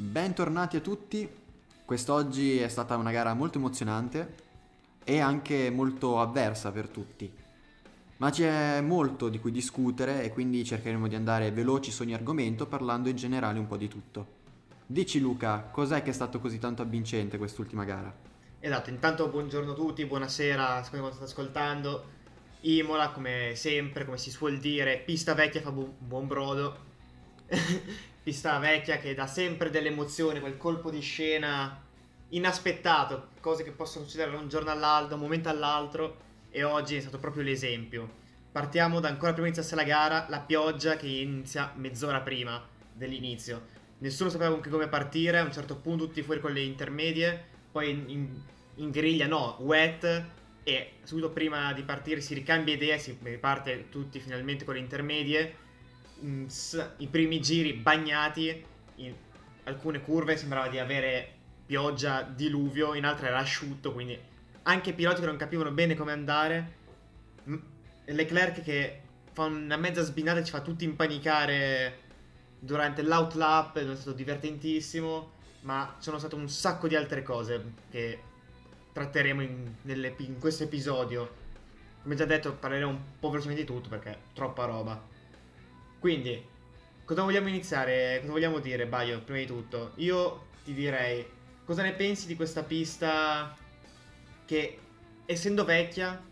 Bentornati 0.00 0.76
a 0.76 0.80
tutti. 0.80 1.28
Quest'oggi 1.84 2.58
è 2.58 2.68
stata 2.68 2.94
una 2.94 3.10
gara 3.10 3.34
molto 3.34 3.58
emozionante 3.58 4.34
e 5.02 5.18
anche 5.18 5.70
molto 5.70 6.20
avversa 6.20 6.70
per 6.70 6.86
tutti. 6.86 7.28
Ma 8.18 8.30
c'è 8.30 8.80
molto 8.80 9.28
di 9.28 9.40
cui 9.40 9.50
discutere 9.50 10.22
e 10.22 10.30
quindi 10.32 10.64
cercheremo 10.64 11.08
di 11.08 11.16
andare 11.16 11.50
veloci 11.50 11.90
su 11.90 12.02
ogni 12.02 12.14
argomento 12.14 12.66
parlando 12.68 13.08
in 13.08 13.16
generale 13.16 13.58
un 13.58 13.66
po' 13.66 13.76
di 13.76 13.88
tutto. 13.88 14.26
Dici 14.86 15.18
Luca, 15.18 15.62
cos'è 15.62 16.00
che 16.04 16.10
è 16.10 16.14
stato 16.14 16.38
così 16.38 16.60
tanto 16.60 16.82
avvincente 16.82 17.36
quest'ultima 17.36 17.82
gara? 17.82 18.14
Esatto, 18.60 18.90
intanto 18.90 19.26
buongiorno 19.26 19.72
a 19.72 19.74
tutti, 19.74 20.06
buonasera, 20.06 20.86
quando 20.90 21.08
state 21.08 21.24
ascoltando. 21.24 22.04
Imola, 22.60 23.10
come 23.10 23.54
sempre, 23.56 24.04
come 24.04 24.16
si 24.16 24.30
suol 24.30 24.58
dire, 24.58 25.02
pista 25.04 25.34
vecchia 25.34 25.60
fa 25.60 25.72
bu- 25.72 25.92
buon 25.98 26.28
brodo. 26.28 26.86
pista 28.22 28.58
vecchia 28.58 28.98
che 28.98 29.14
dà 29.14 29.26
sempre 29.26 29.70
delle 29.70 29.88
emozioni, 29.88 30.40
quel 30.40 30.56
colpo 30.56 30.90
di 30.90 31.00
scena 31.00 31.82
inaspettato, 32.30 33.28
cose 33.40 33.64
che 33.64 33.72
possono 33.72 34.04
succedere 34.04 34.32
da 34.32 34.38
un 34.38 34.48
giorno 34.48 34.70
all'altro, 34.70 35.08
da 35.08 35.14
un 35.14 35.20
momento 35.22 35.48
all'altro, 35.48 36.16
e 36.50 36.62
oggi 36.62 36.96
è 36.96 37.00
stato 37.00 37.18
proprio 37.18 37.42
l'esempio. 37.42 38.26
Partiamo 38.52 39.00
da 39.00 39.08
ancora 39.08 39.32
prima 39.32 39.46
iniziasse 39.46 39.74
la 39.74 39.84
gara, 39.84 40.26
la 40.28 40.40
pioggia 40.40 40.96
che 40.96 41.06
inizia 41.06 41.72
mezz'ora 41.76 42.20
prima 42.20 42.66
dell'inizio 42.92 43.76
nessuno 43.98 44.28
sapeva 44.28 44.48
comunque 44.48 44.70
come 44.70 44.88
partire, 44.88 45.38
a 45.38 45.44
un 45.44 45.52
certo 45.52 45.76
punto 45.76 46.06
tutti 46.06 46.22
fuori 46.22 46.40
con 46.40 46.52
le 46.52 46.60
intermedie, 46.60 47.44
poi 47.70 47.90
in, 47.90 48.04
in, 48.08 48.40
in 48.76 48.90
griglia 48.90 49.26
no, 49.26 49.56
wet 49.60 50.24
e 50.62 50.92
subito 51.02 51.30
prima 51.30 51.72
di 51.72 51.82
partire 51.82 52.20
si 52.20 52.34
ricambia 52.34 52.74
idea, 52.74 52.98
si 52.98 53.16
parte 53.40 53.88
tutti 53.88 54.20
finalmente 54.20 54.64
con 54.64 54.74
le 54.74 54.80
intermedie, 54.80 55.66
i 56.20 57.06
primi 57.06 57.40
giri 57.40 57.74
bagnati, 57.74 58.64
in 58.96 59.14
alcune 59.64 60.00
curve 60.00 60.36
sembrava 60.36 60.68
di 60.68 60.78
avere 60.78 61.34
pioggia, 61.66 62.22
diluvio, 62.22 62.94
in 62.94 63.04
altre 63.04 63.28
era 63.28 63.38
asciutto, 63.38 63.92
quindi 63.92 64.18
anche 64.62 64.92
piloti 64.92 65.20
che 65.20 65.26
non 65.26 65.36
capivano 65.36 65.70
bene 65.70 65.94
come 65.94 66.12
andare, 66.12 66.76
Leclerc 68.04 68.62
che 68.62 69.02
fa 69.32 69.44
una 69.44 69.76
mezza 69.76 70.02
sbinata 70.02 70.40
e 70.40 70.44
ci 70.44 70.50
fa 70.50 70.60
tutti 70.60 70.84
impanicare 70.84 72.06
durante 72.58 73.02
l'outlap 73.02 73.78
è 73.78 73.96
stato 73.96 74.12
divertentissimo, 74.12 75.32
ma 75.60 75.94
ci 75.96 76.04
sono 76.04 76.18
state 76.18 76.34
un 76.34 76.48
sacco 76.48 76.88
di 76.88 76.96
altre 76.96 77.22
cose 77.22 77.74
che 77.90 78.20
tratteremo 78.92 79.42
in, 79.42 79.74
nelle, 79.82 80.14
in 80.18 80.38
questo 80.38 80.64
episodio. 80.64 81.46
Come 82.02 82.14
già 82.14 82.24
detto, 82.24 82.54
parleremo 82.54 82.90
un 82.90 83.00
po' 83.20 83.30
velocemente 83.30 83.62
di 83.62 83.68
tutto 83.68 83.88
perché 83.88 84.18
troppa 84.32 84.64
roba. 84.64 85.00
Quindi, 85.98 86.44
cosa 87.04 87.22
vogliamo 87.22 87.48
iniziare? 87.48 88.18
Cosa 88.20 88.32
vogliamo 88.32 88.58
dire, 88.60 88.86
Baio, 88.86 89.20
prima 89.20 89.40
di 89.40 89.46
tutto? 89.46 89.92
Io 89.96 90.46
ti 90.64 90.74
direi, 90.74 91.26
cosa 91.64 91.82
ne 91.82 91.92
pensi 91.92 92.26
di 92.26 92.36
questa 92.36 92.62
pista 92.62 93.56
che, 94.44 94.78
essendo 95.26 95.64
vecchia, 95.64 96.22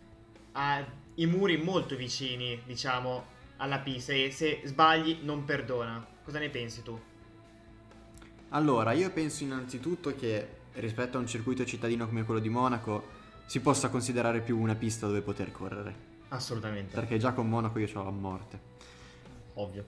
ha 0.53 0.85
i 1.15 1.27
muri 1.27 1.57
molto 1.57 1.97
vicini, 1.97 2.61
diciamo, 2.65 3.35
alla 3.57 3.79
pista 3.79 4.13
e 4.13 4.31
se 4.31 4.61
sbagli 4.65 5.21
non 5.23 5.45
perdona. 5.45 6.07
Cosa 6.23 6.39
ne 6.39 6.49
pensi 6.49 6.83
tu? 6.83 6.99
Allora, 8.51 8.93
io 8.93 9.11
penso 9.11 9.43
innanzitutto 9.43 10.15
che 10.15 10.49
rispetto 10.75 11.17
a 11.17 11.21
un 11.21 11.27
circuito 11.27 11.65
cittadino 11.65 12.07
come 12.07 12.25
quello 12.25 12.41
di 12.41 12.49
Monaco 12.49 13.15
si 13.47 13.61
possa 13.61 13.89
considerare 13.89 14.41
più 14.41 14.59
una 14.59 14.75
pista 14.75 15.07
dove 15.07 15.23
poter 15.23 15.51
correre. 15.53 15.95
Assolutamente. 16.29 16.95
Perché 16.95 17.19
già 17.19 17.33
con 17.33 17.49
Monaco 17.49 17.79
io 17.79 17.89
ho 17.95 18.05
la 18.05 18.11
morte. 18.11 18.75
Ovvio. 19.57 19.85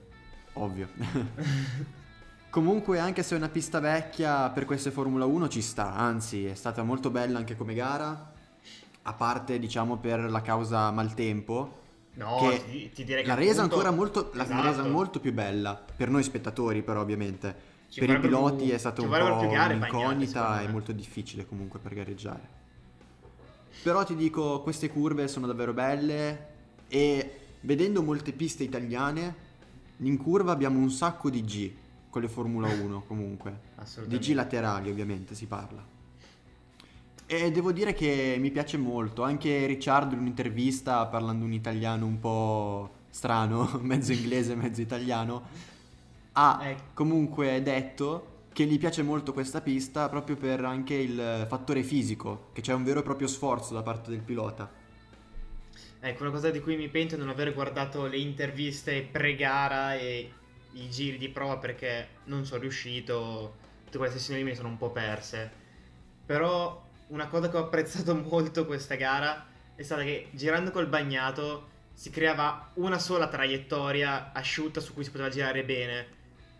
Ovvio. 0.53 0.87
Comunque, 2.49 2.99
anche 2.99 3.21
se 3.23 3.35
è 3.35 3.37
una 3.37 3.49
pista 3.49 3.79
vecchia, 3.79 4.49
per 4.49 4.65
queste 4.65 4.91
Formula 4.91 5.25
1 5.25 5.47
ci 5.49 5.61
sta, 5.61 5.95
anzi 5.95 6.45
è 6.45 6.55
stata 6.55 6.83
molto 6.83 7.09
bella 7.09 7.37
anche 7.37 7.55
come 7.55 7.73
gara, 7.73 8.33
a 9.03 9.13
parte 9.13 9.59
diciamo 9.59 9.97
per 9.97 10.19
la 10.29 10.41
causa 10.41 10.89
maltempo, 10.91 11.79
No, 12.19 12.51
ti, 12.69 12.89
ti, 12.91 13.03
direi 13.05 13.21
che 13.21 13.29
l'ha 13.29 13.35
resa 13.35 13.61
appunto... 13.61 13.75
ancora 13.75 13.91
molto, 13.91 14.33
esatto. 14.33 14.53
l'ha 14.53 14.69
resa 14.69 14.83
molto 14.83 15.19
più 15.21 15.31
bella 15.31 15.81
per 15.95 16.09
noi 16.09 16.23
spettatori, 16.23 16.81
però 16.81 17.01
ovviamente. 17.01 17.67
Ci 17.89 18.01
per 18.01 18.09
i 18.09 18.19
piloti 18.19 18.65
più, 18.65 18.73
è 18.73 18.77
stato 18.77 19.01
un 19.01 19.09
po' 19.09 19.15
un'incognita 19.15 20.61
e 20.61 20.67
molto 20.67 20.91
difficile 20.91 21.47
comunque 21.47 21.79
per 21.79 21.95
gareggiare. 21.95 22.57
Però 23.81 24.03
ti 24.03 24.15
dico, 24.15 24.61
queste 24.61 24.89
curve 24.89 25.27
sono 25.27 25.47
davvero 25.47 25.73
belle 25.73 26.47
e 26.87 27.39
vedendo 27.61 28.03
molte 28.03 28.31
piste 28.33 28.63
italiane, 28.63 29.47
in 29.99 30.17
curva 30.17 30.51
abbiamo 30.51 30.79
un 30.79 30.91
sacco 30.91 31.29
di 31.29 31.43
G 31.43 31.71
con 32.09 32.21
le 32.21 32.27
Formula 32.27 32.67
1 32.67 33.03
comunque. 33.07 33.67
Di 34.05 34.17
G 34.19 34.33
laterali 34.33 34.89
ovviamente 34.89 35.35
si 35.35 35.45
parla. 35.45 35.97
E 37.25 37.51
devo 37.51 37.71
dire 37.71 37.93
che 37.93 38.37
mi 38.39 38.49
piace 38.49 38.77
molto, 38.77 39.21
anche 39.21 39.67
Ricciardo 39.67 40.15
in 40.15 40.21
un'intervista 40.21 41.05
parlando 41.05 41.45
un 41.45 41.53
italiano 41.53 42.05
un 42.05 42.19
po' 42.19 42.89
strano, 43.09 43.69
mezzo 43.81 44.11
inglese, 44.11 44.55
mezzo 44.55 44.81
italiano, 44.81 45.43
ha 46.33 46.59
ecco. 46.67 46.83
comunque 46.95 47.61
detto 47.61 48.37
che 48.51 48.65
gli 48.65 48.79
piace 48.79 49.03
molto 49.03 49.31
questa 49.31 49.61
pista 49.61 50.09
proprio 50.09 50.35
per 50.35 50.65
anche 50.65 50.95
il 50.95 51.45
fattore 51.47 51.83
fisico, 51.83 52.47
che 52.51 52.61
c'è 52.61 52.73
un 52.73 52.83
vero 52.83 53.01
e 53.01 53.03
proprio 53.03 53.27
sforzo 53.27 53.75
da 53.75 53.83
parte 53.83 54.09
del 54.09 54.21
pilota. 54.21 54.78
Ecco, 56.01 56.23
una 56.23 56.31
cosa 56.31 56.49
di 56.49 56.61
cui 56.61 56.77
mi 56.77 56.87
pento 56.87 57.15
è 57.15 57.17
non 57.17 57.27
aver 57.27 57.53
guardato 57.53 58.05
le 58.05 58.17
interviste 58.17 59.01
pre-gara 59.01 59.95
e 59.95 60.31
i 60.73 60.89
giri 60.89 61.17
di 61.17 61.27
prova 61.27 61.57
perché 61.57 62.07
non 62.25 62.45
sono 62.45 62.61
riuscito, 62.61 63.55
tutte 63.83 63.97
quelle 63.97 64.13
sessioni 64.13 64.43
mi 64.43 64.55
sono 64.55 64.69
un 64.69 64.77
po' 64.77 64.91
perse. 64.91 65.51
Però 66.25 66.87
una 67.07 67.27
cosa 67.27 67.49
che 67.49 67.57
ho 67.57 67.61
apprezzato 67.65 68.15
molto 68.15 68.65
questa 68.65 68.95
gara 68.95 69.45
è 69.75 69.81
stata 69.81 70.03
che 70.03 70.29
girando 70.31 70.71
col 70.71 70.87
bagnato 70.87 71.67
si 71.93 72.09
creava 72.11 72.71
una 72.75 72.97
sola 72.97 73.27
traiettoria 73.27 74.31
asciutta 74.31 74.79
su 74.79 74.93
cui 74.93 75.03
si 75.03 75.11
poteva 75.11 75.29
girare 75.29 75.65
bene. 75.65 76.07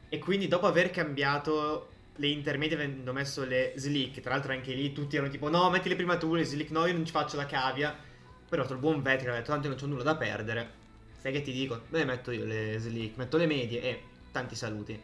E 0.10 0.20
quindi 0.20 0.50
dopo 0.50 0.68
aver 0.68 0.90
cambiato 0.92 1.88
le 2.16 2.28
intermedie 2.28 2.76
avendo 2.76 3.14
messo 3.14 3.46
le 3.46 3.72
slick, 3.78 4.20
tra 4.20 4.32
l'altro 4.32 4.52
anche 4.52 4.74
lì 4.74 4.92
tutti 4.92 5.16
erano 5.16 5.32
tipo 5.32 5.50
no 5.50 5.70
metti 5.70 5.88
le 5.88 5.96
prima 5.96 6.18
tu, 6.18 6.36
le 6.36 6.44
slick 6.44 6.72
no 6.72 6.86
io 6.86 6.94
non 6.94 7.06
ci 7.06 7.12
faccio 7.14 7.38
la 7.38 7.46
cavia. 7.46 8.08
Però 8.50 8.68
il 8.68 8.78
buon 8.78 9.02
Vettel 9.02 9.30
ha 9.30 9.34
detto 9.34 9.52
tanto 9.52 9.68
non 9.68 9.78
c'ho 9.78 9.86
nulla 9.86 10.04
da 10.04 10.16
perdere. 10.16 10.78
Sai 11.22 11.32
che 11.32 11.42
ti 11.42 11.52
dico? 11.52 11.82
Le 11.90 12.06
metto 12.06 12.32
io 12.32 12.46
le 12.46 12.78
slick, 12.80 13.18
metto 13.18 13.38
le 13.38 13.46
medie 13.46 13.82
e 13.82 14.04
tanti 14.32 14.56
saluti. 14.56 15.00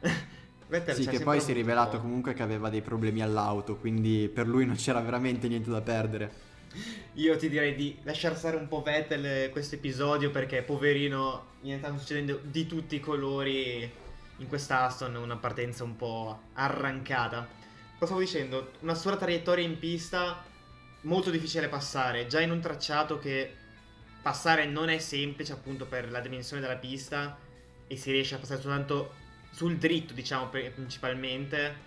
Vettel 0.68 0.94
sì, 0.94 1.06
che 1.06 1.20
poi 1.20 1.40
si 1.40 1.50
è 1.50 1.54
rivelato 1.54 1.98
comunque 1.98 2.34
che 2.34 2.42
aveva 2.42 2.68
dei 2.68 2.82
problemi 2.82 3.22
all'auto, 3.22 3.76
quindi 3.76 4.30
per 4.32 4.46
lui 4.46 4.66
non 4.66 4.76
c'era 4.76 5.00
veramente 5.00 5.48
niente 5.48 5.70
da 5.70 5.80
perdere. 5.80 6.46
Io 7.14 7.36
ti 7.36 7.48
direi 7.48 7.74
di 7.74 7.96
lasciare 8.02 8.36
stare 8.36 8.56
un 8.56 8.68
po' 8.68 8.82
Vettel 8.82 9.24
eh, 9.24 9.48
questo 9.50 9.76
episodio 9.76 10.30
perché 10.30 10.62
poverino 10.62 11.46
gli 11.60 11.74
stanno 11.78 11.98
succedendo 11.98 12.38
di 12.42 12.66
tutti 12.66 12.96
i 12.96 13.00
colori 13.00 13.90
in 14.36 14.46
questa 14.46 14.84
Aston, 14.84 15.14
una 15.16 15.36
partenza 15.36 15.82
un 15.84 15.96
po' 15.96 16.38
arrancata. 16.52 17.48
Cosa 17.94 18.04
stavo 18.04 18.20
dicendo? 18.20 18.72
Una 18.80 18.94
sola 18.94 19.16
traiettoria 19.16 19.64
in 19.64 19.78
pista 19.78 20.44
molto 21.02 21.30
difficile 21.30 21.68
passare, 21.68 22.26
già 22.26 22.40
in 22.40 22.50
un 22.50 22.60
tracciato 22.60 23.18
che 23.18 23.54
passare 24.20 24.66
non 24.66 24.88
è 24.88 24.98
semplice 24.98 25.52
appunto 25.52 25.86
per 25.86 26.10
la 26.10 26.20
dimensione 26.20 26.60
della 26.60 26.76
pista 26.76 27.38
e 27.86 27.96
si 27.96 28.10
riesce 28.10 28.34
a 28.34 28.38
passare 28.38 28.60
soltanto 28.60 29.14
sul 29.50 29.76
dritto, 29.76 30.12
diciamo, 30.12 30.48
principalmente, 30.48 31.86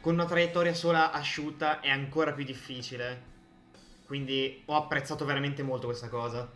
con 0.00 0.14
una 0.14 0.24
traiettoria 0.24 0.74
sola 0.74 1.10
asciutta 1.12 1.80
è 1.80 1.90
ancora 1.90 2.32
più 2.32 2.44
difficile. 2.44 3.28
Quindi 4.06 4.62
ho 4.66 4.76
apprezzato 4.76 5.24
veramente 5.24 5.62
molto 5.62 5.86
questa 5.86 6.08
cosa. 6.08 6.50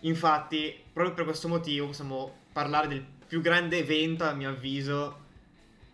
Infatti, 0.00 0.82
proprio 0.92 1.14
per 1.14 1.24
questo 1.24 1.48
motivo 1.48 1.86
possiamo 1.86 2.38
parlare 2.52 2.88
del 2.88 3.04
più 3.26 3.40
grande 3.40 3.78
evento, 3.78 4.24
a 4.24 4.32
mio 4.32 4.50
avviso, 4.50 5.20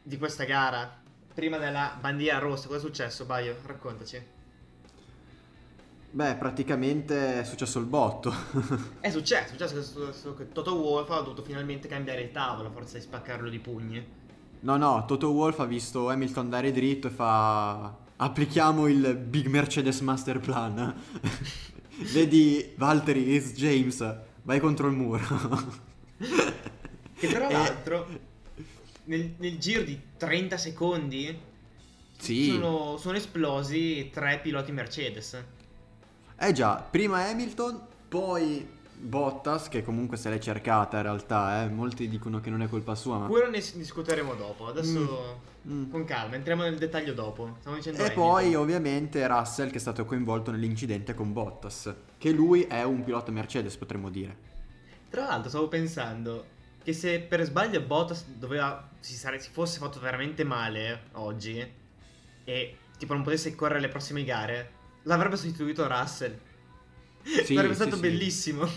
di 0.03 0.17
questa 0.17 0.45
gara. 0.45 0.98
Prima 1.39 1.59
della 1.59 1.97
bandiera 2.01 2.39
rossa, 2.39 2.67
cosa 2.67 2.81
è 2.81 2.81
successo, 2.81 3.25
Baio? 3.25 3.55
Raccontaci. 3.65 4.21
Beh, 6.11 6.35
praticamente 6.35 7.39
è 7.39 7.45
successo 7.45 7.79
il 7.79 7.85
botto. 7.85 8.35
è 8.99 9.09
successo, 9.09 9.55
è 9.55 9.69
successo 9.69 10.35
che 10.35 10.51
Toto 10.51 10.75
Wolff 10.75 11.09
ha 11.11 11.21
dovuto 11.21 11.45
finalmente 11.45 11.87
cambiare 11.87 12.23
il 12.23 12.33
tavolo 12.33 12.71
a 12.71 12.73
forza 12.73 12.97
di 12.99 13.05
spaccarlo 13.05 13.49
di 13.49 13.61
pugni. 13.61 14.05
No, 14.59 14.77
no, 14.77 15.05
Toto 15.07 15.31
Wolff 15.31 15.61
ha 15.61 15.65
visto 15.65 16.09
Hamilton 16.09 16.43
andare 16.43 16.73
dritto 16.73 17.07
e 17.07 17.11
fa... 17.11 17.97
Applichiamo 18.17 18.89
il 18.89 19.15
Big 19.15 19.47
Mercedes 19.47 20.01
Master 20.01 20.41
Plan. 20.41 20.93
Vedi, 22.13 22.73
Valtteri, 22.75 23.33
it's 23.37 23.53
James, 23.53 24.19
vai 24.43 24.59
contro 24.59 24.89
il 24.89 24.97
muro. 24.97 25.25
che 27.15 27.29
tra 27.29 27.47
l'altro, 27.49 28.09
nel, 29.09 29.35
nel 29.37 29.59
giro 29.59 29.83
di 29.83 30.01
30 30.17 30.57
secondi... 30.57 31.47
Sì. 32.19 32.51
Sono, 32.51 32.97
sono 32.97 33.17
esplosi 33.17 34.11
tre 34.13 34.41
piloti 34.43 34.73
Mercedes. 34.73 35.41
Eh 36.37 36.53
già, 36.53 36.75
prima 36.75 37.25
Hamilton, 37.29 37.81
poi 38.09 38.67
Bottas, 39.01 39.69
che 39.69 39.85
comunque 39.85 40.17
se 40.17 40.29
l'è 40.29 40.39
cercata 40.39 40.97
in 40.97 41.05
realtà, 41.05 41.63
eh. 41.63 41.69
molti 41.69 42.09
dicono 42.09 42.41
che 42.41 42.51
non 42.51 42.63
è 42.63 42.69
colpa 42.69 42.97
sua. 42.97 43.19
Ma... 43.19 43.27
Pure 43.27 43.49
ne 43.49 43.63
discuteremo 43.75 44.35
dopo. 44.35 44.67
Adesso 44.67 45.41
mm. 45.69 45.73
mm. 45.73 45.91
con 45.91 46.05
calma, 46.05 46.35
entriamo 46.35 46.63
nel 46.63 46.77
dettaglio 46.77 47.15
dopo. 47.15 47.59
e 47.65 47.69
Hamilton. 47.69 48.13
poi, 48.15 48.55
ovviamente, 48.57 49.25
Russell 49.27 49.71
che 49.71 49.77
è 49.77 49.81
stato 49.81 50.05
coinvolto 50.05 50.51
nell'incidente 50.51 51.15
con 51.15 51.33
Bottas. 51.33 51.95
Che 52.19 52.31
lui 52.31 52.63
è 52.65 52.83
un 52.83 53.05
pilota 53.05 53.31
Mercedes, 53.31 53.77
potremmo 53.77 54.11
dire. 54.11 54.47
Tra 55.09 55.27
l'altro, 55.27 55.49
stavo 55.49 55.69
pensando 55.69 56.57
che 56.89 56.95
se 56.95 57.21
per 57.21 57.45
sbaglio 57.45 57.83
Bottas 57.83 58.25
doveva, 58.25 58.89
si, 59.01 59.13
sare, 59.13 59.39
si 59.41 59.51
fosse 59.53 59.79
fatto 59.79 60.01
veramente 60.01 60.43
male 60.43 61.09
oggi 61.13 61.63
e 62.45 62.77
tipo 62.97 63.13
non 63.13 63.23
potesse 63.23 63.55
correre 63.55 63.81
le 63.81 63.89
prossime 63.89 64.25
gare, 64.25 64.71
l'avrebbe 65.03 65.37
sostituito 65.37 65.87
Russell. 65.87 66.39
Sì, 67.45 67.45
Sarebbe 67.55 67.75
stato 67.75 67.97
sì, 67.97 68.01
bellissimo. 68.01 68.65
Sì. 68.65 68.77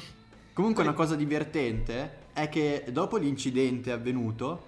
Comunque 0.51 0.83
una 0.83 0.91
cosa 0.93 1.15
divertente 1.15 2.27
è 2.33 2.49
che 2.49 2.83
dopo 2.89 3.15
l'incidente 3.15 3.93
avvenuto 3.93 4.65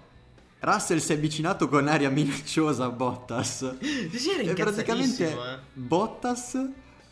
Russell 0.60 0.96
si 0.96 1.12
è 1.12 1.16
avvicinato 1.16 1.68
con 1.68 1.86
aria 1.86 2.08
minacciosa 2.08 2.86
a 2.86 2.90
Bottas. 2.90 3.78
Si 3.78 4.30
era 4.30 4.40
e 4.40 4.54
praticamente 4.54 5.30
eh. 5.30 5.58
Bottas 5.74 6.66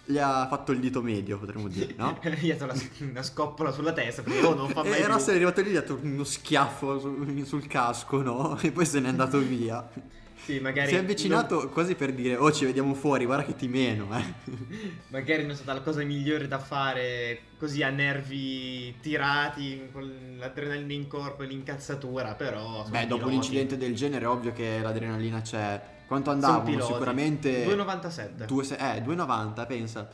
gli 0.04 0.18
ha 0.18 0.46
fatto 0.48 0.72
il 0.72 0.80
dito 0.80 1.00
medio, 1.00 1.38
potremmo 1.38 1.68
dire, 1.68 1.94
no? 1.96 2.18
gli 2.40 2.50
ha 2.50 2.56
dato 2.56 2.72
una, 2.72 3.10
una, 3.10 3.22
scoppola 3.22 3.70
sulla 3.70 3.92
testa 3.92 4.22
perché 4.22 4.44
oh, 4.44 4.54
non 4.54 4.68
fa 4.68 4.82
mai 4.82 5.00
E 5.00 5.06
Russell 5.06 5.34
è 5.34 5.36
arrivato 5.36 5.60
lì 5.60 5.68
e 5.68 5.72
gli 5.72 5.76
ha 5.76 5.80
dato 5.80 5.98
uno 6.02 6.24
schiaffo 6.24 6.98
su, 6.98 7.44
sul 7.44 7.66
casco, 7.66 8.22
no? 8.22 8.58
E 8.62 8.72
poi 8.72 8.84
se 8.84 9.00
n'è 9.00 9.08
andato 9.08 9.38
via. 9.38 9.88
Sì, 10.44 10.58
magari. 10.58 10.88
Si 10.88 10.94
è 10.94 10.98
avvicinato 10.98 11.56
non... 11.62 11.70
quasi 11.70 11.94
per 11.94 12.12
dire: 12.12 12.36
Oh, 12.36 12.50
ci 12.50 12.64
vediamo 12.64 12.94
fuori, 12.94 13.24
guarda 13.24 13.44
che 13.44 13.54
ti 13.54 13.68
meno, 13.68 14.08
eh. 14.16 14.24
magari 15.08 15.42
non 15.42 15.52
è 15.52 15.54
stata 15.54 15.72
la 15.74 15.82
cosa 15.82 16.02
migliore 16.02 16.48
da 16.48 16.58
fare 16.58 17.40
così 17.56 17.82
a 17.82 17.90
nervi 17.90 18.98
tirati, 19.00 19.88
con 19.92 20.36
l'adrenalina 20.38 20.92
in 20.92 21.06
corpo 21.06 21.44
e 21.44 21.46
l'incazzatura, 21.46 22.34
però. 22.34 22.84
Beh, 22.88 23.06
dopo 23.06 23.26
un 23.26 23.34
incidente 23.34 23.76
del 23.76 23.94
genere, 23.94 24.24
è 24.24 24.28
ovvio 24.28 24.52
che 24.52 24.80
l'adrenalina 24.82 25.40
c'è. 25.40 25.80
Quanto 26.06 26.30
andavano? 26.30 26.84
Sicuramente. 26.84 27.64
2,97. 27.64 28.44
2, 28.44 28.64
eh, 28.78 29.02
2,90, 29.02 29.66
pensa. 29.66 30.08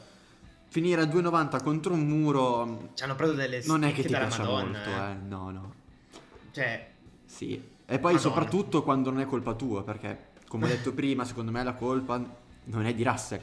Finire 0.69 1.01
a 1.01 1.05
2,90 1.07 1.63
contro 1.63 1.95
un 1.95 2.07
muro. 2.07 2.91
Ci 2.93 3.03
hanno 3.03 3.15
preso 3.15 3.33
delle 3.33 3.63
Non 3.65 3.83
è 3.83 3.93
che 3.93 4.03
ti 4.03 4.09
piace 4.09 4.43
molto, 4.43 4.77
eh. 4.77 5.11
eh. 5.11 5.15
No, 5.27 5.51
no. 5.51 5.75
Cioè. 6.53 6.91
Sì. 7.25 7.77
E 7.91 7.99
poi 7.99 8.13
Madonna. 8.13 8.19
soprattutto 8.19 8.83
quando 8.83 9.11
non 9.11 9.21
è 9.21 9.25
colpa 9.25 9.55
tua, 9.55 9.83
perché 9.83 10.33
come 10.47 10.67
ho 10.67 10.69
detto 10.69 10.93
prima, 10.93 11.25
secondo 11.25 11.51
me 11.51 11.65
la 11.65 11.73
colpa 11.73 12.23
non 12.65 12.85
è 12.85 12.93
di 12.93 13.03
Russell. 13.03 13.41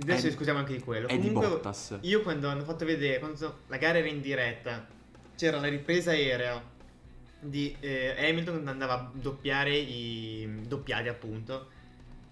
Adesso 0.00 0.28
discutiamo 0.28 0.60
anche 0.60 0.72
di 0.72 0.80
quello. 0.82 1.08
È 1.08 1.14
Comunque, 1.14 1.46
di 1.46 1.52
Bottas. 1.52 1.98
Io 2.00 2.22
quando 2.22 2.48
hanno 2.48 2.64
fatto 2.64 2.86
vedere, 2.86 3.18
quando 3.18 3.58
la 3.66 3.76
gara 3.76 3.98
era 3.98 4.08
in 4.08 4.22
diretta, 4.22 4.86
c'era 5.36 5.60
la 5.60 5.68
ripresa 5.68 6.12
aerea 6.12 6.62
di 7.38 7.76
eh, 7.80 8.14
Hamilton 8.16 8.62
che 8.64 8.70
andava 8.70 8.94
a 8.94 9.10
doppiare 9.12 9.76
i 9.76 10.62
doppiati 10.66 11.08
appunto, 11.08 11.68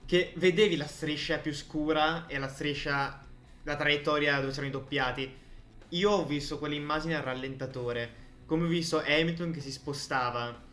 che 0.07 0.33
vedevi 0.37 0.77
la 0.77 0.87
striscia 0.87 1.37
più 1.39 1.53
scura 1.53 2.27
e 2.27 2.39
la 2.39 2.49
striscia, 2.49 3.21
la 3.65 3.77
traiettoria 3.77 4.41
dove 4.41 4.49
c'erano 4.49 4.69
i 4.69 4.73
doppiati. 4.73 5.37
Io 5.91 6.11
ho 6.11 6.25
visto 6.25 6.59
quell'immagine 6.59 7.17
al 7.17 7.23
rallentatore, 7.23 8.15
come 8.47 8.65
ho 8.65 8.69
visto 8.69 9.03
Hamilton 9.05 9.53
che 9.53 9.61
si 9.61 9.71
spostava 9.71 10.69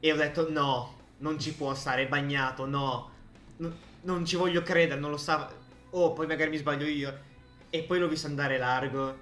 e 0.00 0.12
ho 0.12 0.16
detto 0.16 0.50
no, 0.50 0.94
non 1.18 1.38
ci 1.38 1.54
può 1.54 1.74
stare, 1.74 2.06
bagnato, 2.06 2.66
no. 2.66 3.10
no 3.56 3.84
non 4.06 4.24
ci 4.24 4.36
voglio 4.36 4.62
credere, 4.62 5.00
non 5.00 5.10
lo 5.10 5.16
sa. 5.16 5.50
Oh, 5.90 6.12
poi 6.12 6.26
magari 6.26 6.50
mi 6.50 6.56
sbaglio 6.56 6.86
io. 6.86 7.18
E 7.70 7.82
poi 7.82 7.98
l'ho 7.98 8.08
visto 8.08 8.26
andare 8.26 8.56
largo. 8.56 9.18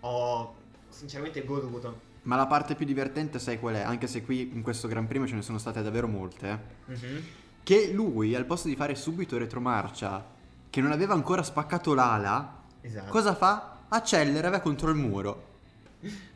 Ho 0.00 0.54
sinceramente 0.88 1.44
goduto. 1.44 2.04
Ma 2.22 2.36
la 2.36 2.46
parte 2.46 2.74
più 2.74 2.84
divertente 2.84 3.38
sai 3.38 3.58
qual 3.58 3.76
è? 3.76 3.80
Anche 3.80 4.06
se 4.06 4.22
qui 4.22 4.50
in 4.52 4.62
questo 4.62 4.88
Gran 4.88 5.06
Premio 5.06 5.26
ce 5.26 5.36
ne 5.36 5.42
sono 5.42 5.58
state 5.58 5.82
davvero 5.82 6.08
molte. 6.08 6.60
Mm-hmm. 6.90 7.18
Che 7.62 7.92
lui, 7.92 8.34
al 8.34 8.44
posto 8.44 8.68
di 8.68 8.76
fare 8.76 8.94
subito 8.94 9.38
retromarcia, 9.38 10.24
che 10.68 10.80
non 10.80 10.92
aveva 10.92 11.14
ancora 11.14 11.42
spaccato 11.42 11.94
l'ala, 11.94 12.62
esatto. 12.80 13.10
cosa 13.10 13.34
fa? 13.34 13.78
Accelera, 13.88 14.50
va 14.50 14.60
contro 14.60 14.90
il 14.90 14.96
muro. 14.96 15.54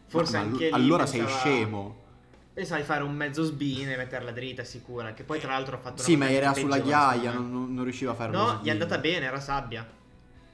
Forse 0.07 0.37
ma, 0.37 0.43
anche 0.43 0.71
ma, 0.71 0.77
Allora 0.77 1.05
pensava... 1.05 1.29
sei 1.29 1.39
scemo. 1.39 1.97
Pensavo 2.53 2.81
di 2.81 2.87
fare 2.87 3.05
un 3.05 3.15
mezzo 3.15 3.45
sbine 3.45 3.95
e 3.95 3.97
metterla 3.97 4.33
dritta, 4.33 4.65
sicura. 4.65 5.13
Che 5.13 5.23
poi, 5.23 5.39
tra 5.39 5.53
l'altro, 5.53 5.77
ha 5.77 5.79
fatto 5.79 6.03
Sì, 6.03 6.17
ma 6.17 6.29
era 6.29 6.53
sulla 6.53 6.81
ghiaia, 6.81 7.33
non, 7.33 7.73
non, 7.73 7.85
riusciva 7.85 8.11
a 8.11 8.15
fare 8.15 8.33
No, 8.33 8.59
gli 8.63 8.69
è 8.69 8.71
andata 8.71 8.99
bene, 8.99 9.27
era 9.27 9.41
sabbia. 9.41 9.87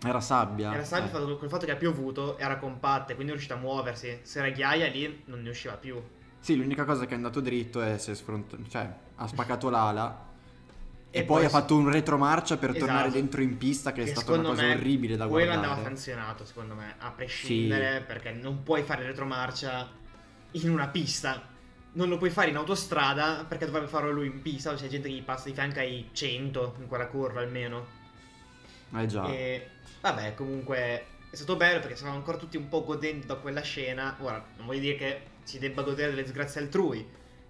Era 0.05 0.21
sabbia. 0.21 0.75
Era 0.75 0.85
sabbia, 0.85 1.07
eh. 1.07 1.11
fatto, 1.11 1.37
col 1.39 1.49
fatto 1.49 1.65
che 1.65 1.73
ha 1.73 1.77
piovuto, 1.77 2.37
era 2.37 2.59
compatta, 2.59 3.15
quindi 3.15 3.33
è 3.33 3.35
riuscita 3.35 3.55
a 3.55 3.59
muoversi. 3.59 4.21
Se 4.23 4.41
era 4.41 4.51
ghiaia 4.51 4.89
lì 4.89 5.23
non 5.25 5.41
ne 5.43 5.49
usciva 5.49 5.75
più. 5.75 6.01
Sì, 6.39 6.55
l'unica 6.55 6.85
cosa 6.85 7.07
che 7.07 7.13
è 7.13 7.17
andato 7.17 7.41
dritto 7.41 7.81
è 7.81 7.97
se 7.97 8.15
sfront- 8.15 8.57
cioè, 8.69 8.89
ha 9.17 9.27
spaccato 9.27 9.71
l'ala. 9.71 10.25
E, 11.09 11.21
e 11.21 11.25
poi, 11.25 11.37
poi, 11.37 11.47
ha 11.47 11.49
fatto 11.49 11.75
un 11.75 11.89
retromarcia 11.89 12.59
per 12.59 12.71
esatto. 12.71 12.85
tornare 12.85 13.11
dentro 13.11 13.41
in 13.41 13.57
pista, 13.57 13.93
che, 13.93 14.03
che 14.03 14.11
è 14.11 14.15
stata 14.15 14.33
una 14.33 14.49
cosa 14.49 14.69
orribile 14.69 15.17
da 15.17 15.27
guardare. 15.27 15.57
Quello 15.57 15.67
andava 15.67 15.89
sanzionato, 15.89 16.45
secondo 16.45 16.75
me, 16.75 16.97
a 16.99 17.11
prescindere, 17.11 17.99
sì. 18.01 18.05
perché 18.05 18.33
non 18.33 18.63
puoi 18.63 18.83
fare 18.83 19.07
retromarcia 19.07 19.89
in 20.51 20.69
una 20.69 20.89
pista 20.89 21.55
non 21.97 22.09
lo 22.09 22.19
puoi 22.19 22.31
fare 22.31 22.51
in 22.51 22.57
autostrada 22.57 23.45
perché 23.49 23.65
dovrebbe 23.65 23.89
farlo 23.89 24.11
lui 24.11 24.27
in 24.27 24.43
pista, 24.43 24.75
c'è 24.75 24.87
gente 24.87 25.09
che 25.09 25.15
gli 25.15 25.23
passa 25.23 25.49
di 25.49 25.55
fianco 25.55 25.79
ai 25.79 26.11
100 26.13 26.77
in 26.81 26.87
quella 26.87 27.07
curva 27.07 27.41
almeno. 27.41 27.87
Eh 28.95 29.07
già. 29.07 29.27
E 29.27 29.69
vabbè, 30.01 30.35
comunque 30.35 30.77
è 31.31 31.35
stato 31.35 31.57
bello 31.57 31.81
perché 31.81 31.97
stavamo 31.97 32.19
ancora 32.19 32.37
tutti 32.37 32.57
un 32.57 32.69
po' 32.69 32.85
godendo 32.85 33.27
da 33.27 33.37
quella 33.37 33.63
scena. 33.63 34.17
Ora, 34.21 34.45
non 34.57 34.67
voglio 34.67 34.81
dire 34.81 34.97
che 34.97 35.21
si 35.43 35.59
debba 35.59 35.83
godere 35.83 36.11
delle 36.11 36.23
disgrazie 36.23 36.61
altrui, 36.61 37.07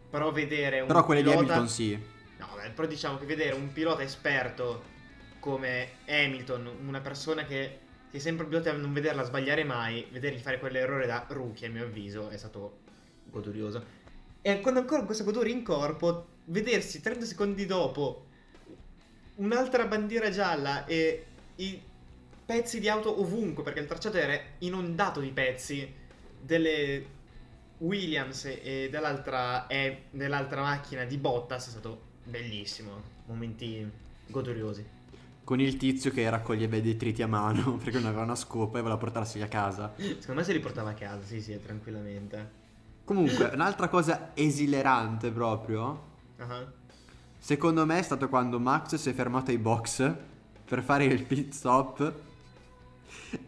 però 0.08 0.30
vedere 0.30 0.80
un 0.80 0.86
Però 0.86 1.04
quelle 1.04 1.22
pilota... 1.22 1.38
di 1.38 1.48
Hamilton 1.48 1.68
sì. 1.68 2.14
No, 2.38 2.48
beh, 2.54 2.70
però 2.70 2.86
diciamo 2.86 3.18
che 3.18 3.26
vedere 3.26 3.54
un 3.54 3.72
pilota 3.72 4.02
esperto 4.02 4.94
come 5.40 5.90
Hamilton, 6.06 6.70
una 6.86 7.00
persona 7.00 7.44
che 7.44 7.80
si 8.10 8.16
è 8.16 8.20
sempre 8.20 8.44
abituato 8.44 8.70
a 8.70 8.80
non 8.80 8.92
vederla 8.92 9.24
sbagliare 9.24 9.64
mai, 9.64 10.06
vedergli 10.10 10.38
fare 10.38 10.58
quell'errore 10.58 11.06
da 11.06 11.24
rookie, 11.28 11.66
a 11.66 11.70
mio 11.70 11.84
avviso, 11.84 12.28
è 12.28 12.36
stato 12.36 12.78
godurioso. 13.24 13.95
E 14.46 14.60
quando 14.60 14.78
ancora 14.78 15.02
questo 15.02 15.24
godore 15.24 15.50
in 15.50 15.64
corpo, 15.64 16.26
vedersi 16.44 17.00
30 17.00 17.24
secondi 17.24 17.66
dopo 17.66 18.26
un'altra 19.38 19.86
bandiera 19.86 20.30
gialla 20.30 20.84
e 20.84 21.24
i 21.56 21.82
pezzi 22.44 22.78
di 22.78 22.88
auto 22.88 23.20
ovunque, 23.20 23.64
perché 23.64 23.80
il 23.80 23.86
tracciato 23.86 24.18
era 24.18 24.40
inondato 24.58 25.18
di 25.18 25.32
pezzi 25.32 25.92
delle 26.40 27.04
Williams 27.78 28.44
e 28.44 28.86
dell'altra, 28.88 29.66
e 29.66 30.04
dell'altra 30.10 30.62
macchina 30.62 31.02
di 31.02 31.18
Bottas 31.18 31.66
è 31.66 31.70
stato 31.70 32.00
bellissimo. 32.22 33.02
Momenti 33.24 33.84
goduriosi. 34.28 34.86
Con 35.42 35.58
il 35.58 35.76
tizio 35.76 36.12
che 36.12 36.30
raccoglieva 36.30 36.76
i 36.76 36.82
detriti 36.82 37.20
a 37.20 37.26
mano 37.26 37.78
perché 37.82 37.98
non 37.98 38.06
aveva 38.06 38.22
una 38.22 38.36
scopa 38.36 38.78
e 38.78 38.82
voleva 38.82 39.00
portarsi 39.00 39.42
a 39.42 39.48
casa. 39.48 39.92
Secondo 39.96 40.34
me 40.34 40.44
se 40.44 40.52
li 40.52 40.60
portava 40.60 40.90
a 40.90 40.94
casa, 40.94 41.24
sì, 41.24 41.40
sì, 41.40 41.60
tranquillamente. 41.60 42.65
Comunque, 43.06 43.52
un'altra 43.54 43.86
cosa 43.86 44.32
esilerante 44.34 45.30
proprio. 45.30 46.02
Uh-huh. 46.38 46.66
Secondo 47.38 47.86
me 47.86 48.00
è 48.00 48.02
stato 48.02 48.28
quando 48.28 48.58
Max 48.58 48.96
si 48.96 49.10
è 49.10 49.12
fermato 49.12 49.52
ai 49.52 49.58
box 49.58 50.12
per 50.64 50.82
fare 50.82 51.04
il 51.04 51.22
pit 51.22 51.52
stop 51.52 52.12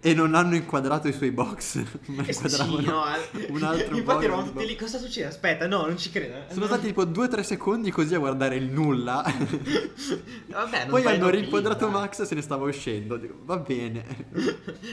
e 0.00 0.14
non 0.14 0.34
hanno 0.34 0.54
inquadrato 0.54 1.08
i 1.08 1.12
suoi 1.12 1.30
box, 1.30 1.82
ma 2.06 2.24
eh 2.24 2.32
sì, 2.32 2.84
no, 2.84 3.04
eh. 3.06 3.46
un 3.50 3.62
altro 3.62 3.96
Infatti 3.96 4.24
eravamo 4.24 4.50
tutti 4.50 4.66
lì, 4.66 4.76
cosa 4.76 4.98
succede? 4.98 5.26
Aspetta, 5.26 5.66
no, 5.66 5.86
non 5.86 5.96
ci 5.96 6.10
credo. 6.10 6.52
Sono 6.52 6.66
stati 6.66 6.86
tipo 6.86 7.04
2-3 7.04 7.40
secondi 7.40 7.90
così 7.90 8.14
a 8.14 8.18
guardare 8.18 8.56
il 8.56 8.70
nulla. 8.70 9.22
Vabbè, 10.48 10.86
Poi 10.86 11.04
hanno 11.04 11.28
rinquadrato 11.28 11.88
Max 11.88 12.20
e 12.20 12.24
se 12.26 12.34
ne 12.34 12.42
stava 12.42 12.66
uscendo. 12.66 13.16
Dico, 13.16 13.34
va 13.42 13.56
bene. 13.58 14.04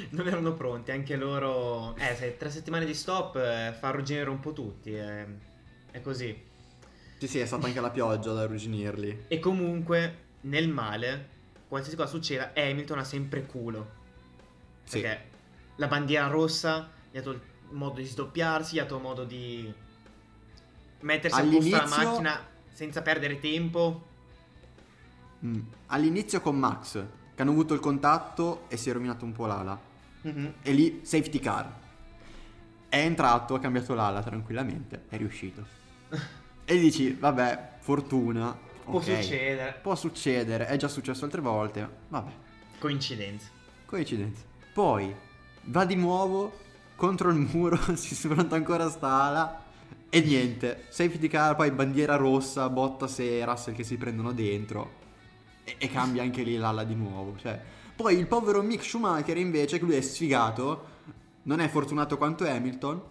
non 0.10 0.28
erano 0.28 0.54
pronti, 0.54 0.92
anche 0.92 1.16
loro... 1.16 1.96
Eh, 1.98 2.16
sai, 2.16 2.38
tre 2.38 2.50
settimane 2.50 2.86
di 2.86 2.94
stop 2.94 3.36
eh, 3.36 3.76
fa 3.78 3.90
arrugginire 3.90 4.30
un 4.30 4.40
po' 4.40 4.54
tutti, 4.54 4.94
eh. 4.94 5.26
è 5.92 6.02
così. 6.02 6.54
Sì, 7.18 7.28
sì, 7.28 7.40
è 7.40 7.46
stata 7.46 7.68
anche 7.68 7.80
la 7.80 7.90
pioggia 7.90 8.32
ad 8.32 8.40
arrugginirli. 8.40 9.26
E 9.28 9.40
comunque, 9.40 10.18
nel 10.42 10.68
male, 10.68 11.30
qualsiasi 11.68 11.96
cosa 11.96 12.10
succeda, 12.10 12.52
Hamilton 12.56 13.00
ha 13.00 13.04
sempre 13.04 13.46
culo. 13.46 13.95
Sì. 14.86 15.02
Perché 15.02 15.30
la 15.76 15.88
bandiera 15.88 16.28
rossa 16.28 16.90
gli 17.12 17.18
ha 17.18 17.22
dato 17.22 17.32
il 17.32 17.42
modo 17.72 18.00
di 18.00 18.06
sdoppiarsi, 18.06 18.76
gli 18.76 18.80
ha 18.80 18.84
dato 18.84 19.00
modo 19.00 19.24
di 19.26 19.72
mettersi 21.02 21.40
All'inizio... 21.40 21.76
a 21.76 21.82
posto 21.82 22.00
la 22.00 22.06
macchina 22.06 22.48
senza 22.72 23.02
perdere 23.02 23.40
tempo. 23.40 24.08
Mm. 25.44 25.60
All'inizio 25.88 26.42
con 26.42 26.58
Max, 26.58 27.04
che 27.36 27.42
hanno 27.42 27.52
avuto 27.52 27.74
il 27.74 27.80
contatto 27.80 28.66
e 28.68 28.78
si 28.78 28.90
è 28.90 28.94
rovinato 28.94 29.26
un 29.26 29.32
po' 29.32 29.46
l'ala. 29.46 29.80
Mm-hmm. 30.28 30.46
E 30.62 30.72
lì 30.72 31.00
safety 31.04 31.40
car. 31.40 31.84
È 32.88 32.98
entrato, 32.98 33.56
ha 33.56 33.60
cambiato 33.60 33.94
l'ala 33.94 34.22
tranquillamente, 34.22 35.04
è 35.10 35.18
riuscito. 35.18 35.66
e 36.66 36.80
dici, 36.80 37.14
vabbè, 37.14 37.78
fortuna. 37.80 38.58
Può 38.84 39.00
okay. 39.00 39.22
succedere. 39.22 39.80
Può 39.82 39.96
succedere, 39.96 40.68
è 40.68 40.78
già 40.78 40.88
successo 40.88 41.26
altre 41.26 41.42
volte, 41.42 41.90
vabbè. 42.10 42.32
Coincidenze. 42.80 43.50
Coincidenze. 43.86 44.54
Poi 44.76 45.16
va 45.68 45.86
di 45.86 45.96
nuovo 45.96 46.52
contro 46.98 47.30
il 47.30 47.38
muro, 47.38 47.80
si 47.96 48.14
sfronta 48.14 48.58
ancora 48.58 48.90
sta 48.90 49.08
ala 49.08 49.64
e 50.10 50.20
niente. 50.20 50.88
Safety 50.90 51.30
car, 51.30 51.56
poi 51.56 51.72
bandiera 51.72 52.18
rossa, 52.18 52.68
Bottas 52.68 53.20
e 53.20 53.46
Russell 53.46 53.74
che 53.74 53.86
si 53.86 53.96
prendono 53.96 54.34
dentro 54.34 54.96
e, 55.64 55.76
e 55.78 55.90
cambia 55.90 56.24
anche 56.24 56.44
lì 56.44 56.58
l'ala 56.58 56.84
di 56.84 56.94
nuovo. 56.94 57.38
Cioè, 57.38 57.58
poi 57.96 58.18
il 58.18 58.28
povero 58.28 58.62
Mick 58.62 58.84
Schumacher 58.84 59.38
invece, 59.38 59.80
che 59.80 59.86
lui 59.86 59.96
è 59.96 60.02
sfigato, 60.02 60.88
non 61.44 61.62
è 61.62 61.70
fortunato 61.70 62.18
quanto 62.18 62.46
Hamilton, 62.46 63.02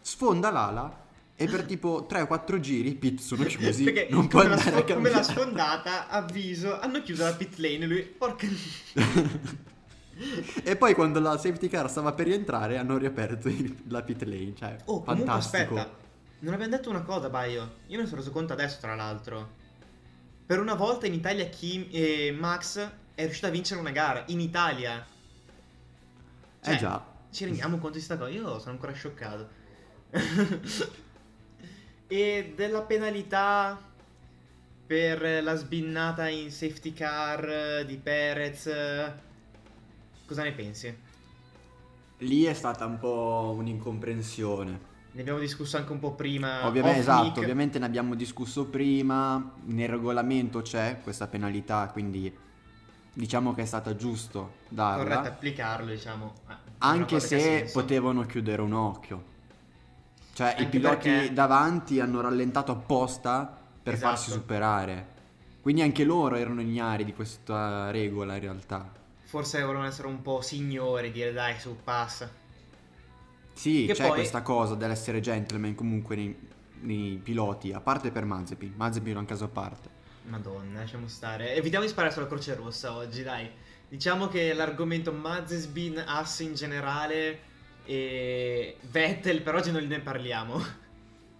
sfonda 0.00 0.50
l'ala 0.50 1.04
e 1.36 1.46
per 1.48 1.66
tipo 1.66 2.06
3 2.08 2.22
o 2.22 2.26
4 2.28 2.60
giri 2.60 2.88
i 2.88 2.94
pit 2.94 3.20
sono 3.20 3.44
chiusi. 3.44 3.84
Perché 3.84 4.06
non 4.08 4.26
può 4.26 4.40
andare 4.40 4.58
sfo- 4.62 4.74
a 4.74 4.84
come 4.84 5.10
la 5.10 5.22
sfondata, 5.22 6.08
avviso, 6.08 6.80
hanno 6.80 7.02
chiuso 7.02 7.24
la 7.24 7.34
pit 7.34 7.58
lane 7.58 7.86
lui, 7.86 8.04
porca... 8.04 8.46
e 10.62 10.76
poi 10.76 10.94
quando 10.94 11.20
la 11.20 11.38
safety 11.38 11.68
car 11.68 11.88
stava 11.88 12.12
per 12.12 12.26
rientrare 12.26 12.76
hanno 12.76 12.96
riaperto 12.98 13.50
la 13.88 14.02
pit 14.02 14.22
lane, 14.24 14.54
cioè 14.56 14.76
oh, 14.84 15.02
fantastico. 15.02 15.76
aspetta, 15.76 15.98
non 16.40 16.54
abbiamo 16.54 16.74
detto 16.74 16.88
una 16.90 17.02
cosa, 17.02 17.28
Baio. 17.28 17.76
Io 17.86 17.96
me 17.96 18.02
ne 18.02 18.06
sono 18.06 18.20
reso 18.20 18.30
conto 18.30 18.52
adesso, 18.54 18.78
tra 18.80 18.94
l'altro. 18.94 19.58
Per 20.46 20.58
una 20.58 20.74
volta 20.74 21.06
in 21.06 21.12
Italia 21.14 21.46
Kim, 21.48 21.86
eh, 21.90 22.34
Max 22.38 22.78
è 23.14 23.22
riuscito 23.22 23.46
a 23.46 23.50
vincere 23.50 23.78
una 23.78 23.90
gara. 23.90 24.24
In 24.28 24.40
Italia. 24.40 25.04
Eh 26.60 26.64
cioè, 26.64 26.74
eh 26.74 26.78
già. 26.78 27.04
Ci 27.30 27.44
rendiamo 27.44 27.76
conto 27.76 27.98
di 27.98 28.04
questa 28.04 28.16
cosa? 28.16 28.30
Io 28.30 28.58
sono 28.58 28.72
ancora 28.72 28.92
scioccato. 28.92 29.48
e 32.08 32.52
della 32.56 32.82
penalità 32.82 33.80
per 34.86 35.44
la 35.44 35.54
sbinnata 35.54 36.26
in 36.28 36.50
safety 36.50 36.92
car 36.94 37.84
di 37.84 37.96
Perez. 37.96 38.66
Cosa 40.30 40.44
ne 40.44 40.52
pensi? 40.52 40.96
Lì 42.18 42.44
è 42.44 42.54
stata 42.54 42.86
un 42.86 43.00
po' 43.00 43.52
un'incomprensione. 43.56 44.80
Ne 45.10 45.20
abbiamo 45.22 45.40
discusso 45.40 45.76
anche 45.76 45.90
un 45.90 45.98
po' 45.98 46.12
prima. 46.12 46.64
Ovviamente, 46.68 47.00
esatto, 47.00 47.40
ovviamente 47.40 47.80
ne 47.80 47.86
abbiamo 47.86 48.14
discusso 48.14 48.66
prima. 48.66 49.54
Nel 49.64 49.88
regolamento 49.88 50.62
c'è 50.62 51.00
questa 51.02 51.26
penalità, 51.26 51.88
quindi 51.88 52.32
diciamo 53.12 53.52
che 53.54 53.62
è 53.62 53.64
stata 53.64 53.96
giusto 53.96 54.58
darla. 54.68 55.02
Corretto 55.02 55.28
applicarlo, 55.34 55.90
diciamo. 55.90 56.34
Eh, 56.48 56.54
anche 56.78 57.18
se 57.18 57.68
potevano 57.72 58.24
chiudere 58.24 58.62
un 58.62 58.72
occhio. 58.72 59.24
Cioè, 60.32 60.50
anche 60.50 60.62
i 60.62 60.66
piloti 60.68 61.08
perché... 61.08 61.32
davanti 61.32 61.98
hanno 61.98 62.20
rallentato 62.20 62.70
apposta 62.70 63.58
per 63.82 63.94
esatto. 63.94 64.14
farsi 64.14 64.30
superare. 64.30 65.08
Quindi 65.60 65.82
anche 65.82 66.04
loro 66.04 66.36
erano 66.36 66.60
ignari 66.60 67.04
di 67.04 67.14
questa 67.14 67.90
regola 67.90 68.34
in 68.34 68.40
realtà. 68.40 68.98
Forse 69.30 69.62
volevano 69.62 69.86
essere 69.86 70.08
un 70.08 70.22
po' 70.22 70.40
signori, 70.40 71.12
dire 71.12 71.32
dai, 71.32 71.56
su, 71.60 71.76
passa. 71.84 72.28
Sì, 73.52 73.84
che 73.86 73.92
c'è 73.92 74.08
poi... 74.08 74.16
questa 74.16 74.42
cosa 74.42 74.74
dell'essere 74.74 75.20
gentleman 75.20 75.76
comunque 75.76 76.16
nei, 76.16 76.36
nei 76.80 77.20
piloti, 77.22 77.70
a 77.70 77.78
parte 77.78 78.10
per 78.10 78.24
Mazepin. 78.24 78.72
Mazepin 78.74 79.14
è 79.14 79.18
un 79.18 79.26
caso 79.26 79.44
a 79.44 79.48
parte. 79.48 79.88
Madonna, 80.24 80.80
lasciamo 80.80 81.06
stare. 81.06 81.54
Evitiamo 81.54 81.84
di 81.84 81.90
sparare 81.92 82.12
sulla 82.12 82.26
Croce 82.26 82.56
Rossa 82.56 82.92
oggi, 82.92 83.22
dai. 83.22 83.48
Diciamo 83.88 84.26
che 84.26 84.52
l'argomento 84.52 85.12
Mazepin, 85.12 86.02
Ass 86.04 86.40
in 86.40 86.54
generale 86.54 87.38
e 87.84 88.78
Vettel 88.90 89.42
per 89.42 89.54
oggi 89.54 89.70
non 89.70 89.84
ne 89.84 90.00
parliamo. 90.00 90.60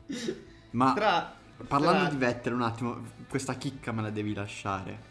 Ma 0.71 0.93
tra, 0.93 1.35
parlando 1.67 2.03
tra... 2.03 2.11
di 2.11 2.17
Vettel 2.19 2.53
un 2.53 2.63
attimo, 2.63 3.03
questa 3.29 3.55
chicca 3.55 3.91
me 3.91 4.03
la 4.03 4.11
devi 4.11 4.33
lasciare. 4.33 5.09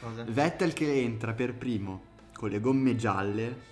Cosa? 0.00 0.22
Vettel 0.22 0.72
che 0.72 1.00
entra 1.00 1.32
per 1.32 1.54
primo 1.54 2.09
con 2.40 2.48
le 2.48 2.58
gomme 2.58 2.96
gialle 2.96 3.68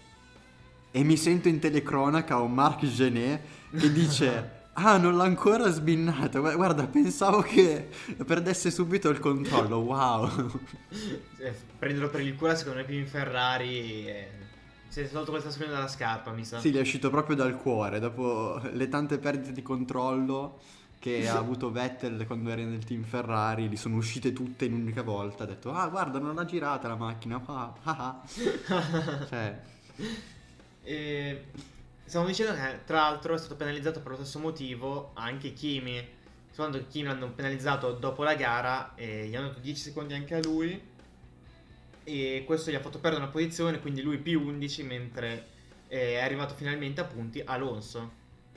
e 0.90 1.02
mi 1.02 1.16
sento 1.16 1.48
in 1.48 1.58
telecronaca 1.58 2.36
un 2.36 2.52
Marc 2.52 2.84
Genet 2.84 3.40
che 3.78 3.90
dice 3.90 4.56
Ah, 4.80 4.96
non 4.96 5.16
l'ha 5.16 5.24
ancora 5.24 5.68
sbinnato. 5.70 6.40
Guarda, 6.40 6.86
pensavo 6.86 7.40
che 7.40 7.88
perdesse 8.24 8.70
subito 8.70 9.08
il 9.08 9.18
controllo. 9.18 9.78
Wow. 9.78 10.60
Eh, 11.40 11.54
prenderlo 11.78 12.08
per 12.08 12.20
il 12.20 12.36
culo, 12.36 12.54
secondo 12.54 12.78
me, 12.78 12.84
più 12.84 12.96
in 12.96 13.06
Ferrari. 13.06 14.06
E... 14.06 14.28
Si 14.86 15.00
è 15.00 15.10
tolto 15.10 15.32
questa 15.32 15.50
scritta 15.50 15.72
dalla 15.72 15.88
scarpa, 15.88 16.30
mi 16.30 16.44
sa. 16.44 16.60
Sì, 16.60 16.70
gli 16.70 16.76
è 16.76 16.80
uscito 16.80 17.10
proprio 17.10 17.34
dal 17.34 17.56
cuore. 17.56 17.98
Dopo 17.98 18.60
le 18.70 18.88
tante 18.88 19.18
perdite 19.18 19.52
di 19.52 19.62
controllo 19.62 20.60
che 20.98 21.28
ha 21.28 21.36
avuto 21.36 21.70
Vettel 21.70 22.26
quando 22.26 22.50
era 22.50 22.62
nel 22.62 22.84
team 22.84 23.04
Ferrari, 23.04 23.68
gli 23.68 23.76
sono 23.76 23.96
uscite 23.96 24.32
tutte 24.32 24.64
in 24.64 24.72
un'unica 24.72 25.02
volta. 25.02 25.44
Ha 25.44 25.46
detto, 25.46 25.72
ah, 25.72 25.88
guarda, 25.88 26.18
non 26.18 26.34
l'ha 26.34 26.44
girata 26.44 26.88
la 26.88 26.96
macchina. 26.96 27.40
Ah, 27.46 27.74
ah, 27.82 27.96
ah. 27.96 29.26
cioè. 29.28 29.62
E 30.82 31.44
stiamo 32.04 32.26
dicendo 32.26 32.54
che 32.54 32.80
tra 32.84 33.00
l'altro 33.00 33.34
è 33.34 33.38
stato 33.38 33.56
penalizzato 33.56 34.00
per 34.00 34.12
lo 34.12 34.16
stesso 34.16 34.38
motivo 34.38 35.12
anche 35.14 35.52
Kimi. 35.52 36.16
Secondo 36.50 36.84
Kimi 36.88 37.06
l'hanno 37.06 37.30
penalizzato 37.30 37.92
dopo 37.92 38.24
la 38.24 38.34
gara 38.34 38.94
e 38.96 39.26
gli 39.26 39.36
hanno 39.36 39.48
dato 39.48 39.60
10 39.60 39.80
secondi 39.80 40.14
anche 40.14 40.34
a 40.34 40.40
lui. 40.40 40.96
E 42.02 42.42
questo 42.44 42.70
gli 42.70 42.74
ha 42.74 42.80
fatto 42.80 42.98
perdere 42.98 43.22
una 43.22 43.30
posizione, 43.30 43.80
quindi 43.80 44.02
lui 44.02 44.18
più 44.18 44.40
11 44.40 44.82
mentre 44.82 45.46
è 45.86 46.16
arrivato 46.16 46.54
finalmente 46.54 47.00
a 47.00 47.04
punti 47.04 47.40
Alonso. 47.44 48.10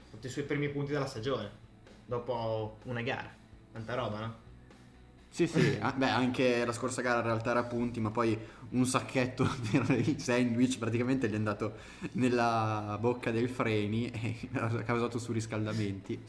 Fatto 0.09 0.25
i 0.25 0.29
suoi 0.29 0.45
primi 0.45 0.69
punti 0.69 0.91
della 0.91 1.05
stagione. 1.05 1.60
Dopo 2.11 2.79
una 2.83 3.01
gara. 3.03 3.33
Tanta 3.71 3.93
roba, 3.93 4.19
no? 4.19 4.35
Sì, 5.29 5.47
sì, 5.47 5.79
beh, 5.79 6.09
anche 6.09 6.65
la 6.65 6.73
scorsa 6.73 7.01
gara 7.01 7.19
in 7.19 7.25
realtà 7.25 7.51
era 7.51 7.63
punti, 7.63 8.01
ma 8.01 8.11
poi 8.11 8.37
un 8.71 8.85
sacchetto 8.85 9.47
per 9.71 9.97
i 9.97 10.19
sandwich 10.19 10.77
praticamente 10.77 11.29
gli 11.29 11.31
è 11.31 11.37
andato 11.37 11.75
nella 12.13 12.97
bocca 12.99 13.31
dei 13.31 13.47
freni 13.47 14.11
e 14.11 14.49
ha 14.59 14.67
causato 14.83 15.19
surriscaldamenti. 15.19 16.21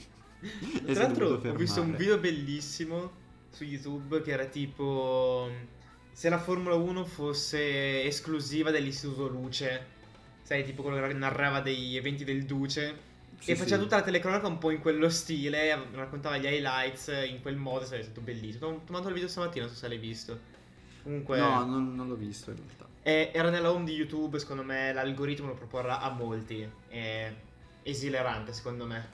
Tra 0.85 1.03
l'altro 1.03 1.31
ho 1.31 1.55
visto 1.55 1.83
un 1.83 1.97
video 1.97 2.17
bellissimo 2.19 3.11
su 3.51 3.65
YouTube 3.65 4.23
che 4.23 4.31
era 4.31 4.45
tipo 4.45 5.51
se 6.13 6.29
la 6.29 6.39
Formula 6.39 6.77
1 6.77 7.05
fosse 7.07 8.05
esclusiva 8.05 8.71
dell'Istituto 8.71 9.27
Luce, 9.27 9.87
sai, 10.43 10.63
tipo 10.63 10.83
quello 10.83 11.05
che 11.05 11.13
narrava 11.13 11.61
degli 11.61 11.97
eventi 11.97 12.23
del 12.23 12.45
Duce 12.45 13.11
sì, 13.43 13.51
e 13.51 13.57
faceva 13.57 13.79
sì. 13.79 13.83
tutta 13.83 13.97
la 13.97 14.03
telecronaca 14.03 14.47
un 14.47 14.59
po' 14.59 14.71
in 14.71 14.79
quello 14.79 15.09
stile, 15.09 15.89
raccontava 15.95 16.37
gli 16.37 16.45
highlights 16.45 17.09
in 17.29 17.43
quel 17.43 17.57
modo, 17.57 17.85
sarebbe 17.85 18.05
stato 18.05 18.21
bellissimo. 18.21 18.67
Ho 18.67 18.83
mandato 18.87 19.09
il 19.09 19.15
video 19.15 19.29
stamattina, 19.29 19.65
non 19.65 19.75
so 19.75 19.81
se 19.81 19.89
l'hai 19.89 19.99
visto. 19.99 20.39
Comunque... 21.03 21.41
No, 21.41 21.65
non, 21.65 21.93
non 21.97 22.07
l'ho 22.07 22.15
visto 22.15 22.51
in 22.51 22.57
realtà. 22.57 22.87
È, 23.03 23.33
era 23.35 23.51
nella 23.51 23.73
home 23.73 23.85
di 23.85 23.95
YouTube, 23.95 24.39
secondo 24.39 24.63
me 24.63 24.93
l'algoritmo 24.93 25.49
lo 25.49 25.55
proporrà 25.55 26.01
a 26.01 26.11
molti. 26.11 26.65
È 26.87 27.35
esilerante, 27.83 28.53
secondo 28.53 28.87
me. 28.87 29.11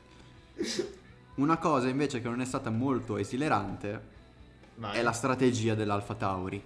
Una 1.36 1.56
cosa 1.56 1.88
invece 1.88 2.20
che 2.20 2.28
non 2.28 2.42
è 2.42 2.44
stata 2.44 2.68
molto 2.68 3.16
esilerante 3.16 4.02
Vai. 4.74 4.98
è 4.98 5.02
la 5.02 5.12
strategia 5.12 5.74
dell'Alfa 5.74 6.14
Tauri 6.14 6.62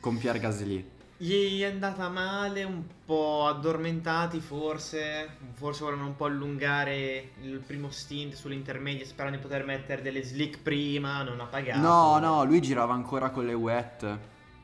con 0.00 0.16
Pierre 0.16 0.38
Gasly. 0.38 0.96
Gli 1.20 1.62
è 1.62 1.64
andata 1.64 2.08
male, 2.08 2.62
un 2.62 2.84
po' 3.04 3.46
addormentati 3.46 4.38
forse, 4.38 5.28
forse 5.54 5.82
volevano 5.82 6.10
un 6.10 6.14
po' 6.14 6.26
allungare 6.26 7.30
il 7.42 7.58
primo 7.58 7.90
stint 7.90 8.34
sull'intermedia 8.34 9.04
sperando 9.04 9.38
di 9.38 9.42
poter 9.42 9.64
mettere 9.64 10.00
delle 10.00 10.22
slick 10.22 10.62
prima, 10.62 11.24
non 11.24 11.40
ha 11.40 11.46
pagato. 11.46 11.80
No, 11.80 12.18
no, 12.20 12.44
lui 12.44 12.60
girava 12.60 12.94
ancora 12.94 13.30
con 13.30 13.46
le 13.46 13.54
wet. 13.54 14.18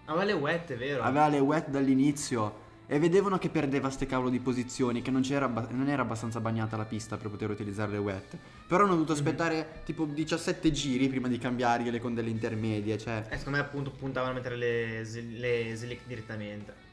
Aveva 0.04 0.24
le 0.24 0.32
wet, 0.32 0.70
è 0.70 0.76
vero. 0.76 1.02
Aveva 1.02 1.26
le 1.26 1.40
wet 1.40 1.70
dall'inizio 1.70 2.62
e 2.86 2.98
vedevano 2.98 3.38
che 3.38 3.48
perdeva 3.48 3.90
ste 3.90 4.06
cavolo 4.06 4.28
di 4.28 4.40
posizioni, 4.40 5.02
che 5.02 5.10
non, 5.10 5.22
non, 5.28 5.88
era 5.88 6.02
abbastanza 6.02 6.40
bagnata 6.40 6.76
la 6.76 6.84
pista 6.84 7.16
per 7.16 7.30
poter 7.30 7.50
utilizzare 7.50 7.92
le 7.92 7.98
wet. 7.98 8.36
Però 8.66 8.84
hanno 8.84 8.92
dovuto 8.94 9.12
mhm. 9.12 9.18
aspettare 9.18 9.54
mm-hmm. 9.54 9.84
tipo 9.84 10.04
17 10.04 10.70
giri 10.70 11.08
prima 11.08 11.28
di 11.28 11.38
cambiargliele 11.38 11.98
con 11.98 12.14
delle 12.14 12.30
intermedie, 12.30 12.98
cioè... 12.98 13.24
E 13.30 13.38
secondo 13.38 13.58
me 13.58 13.64
appunto 13.64 13.90
puntavano 13.90 14.32
a 14.32 14.34
mettere 14.34 14.56
le, 14.56 15.02
le 15.02 15.74
slick 15.74 16.06
direttamente. 16.06 16.92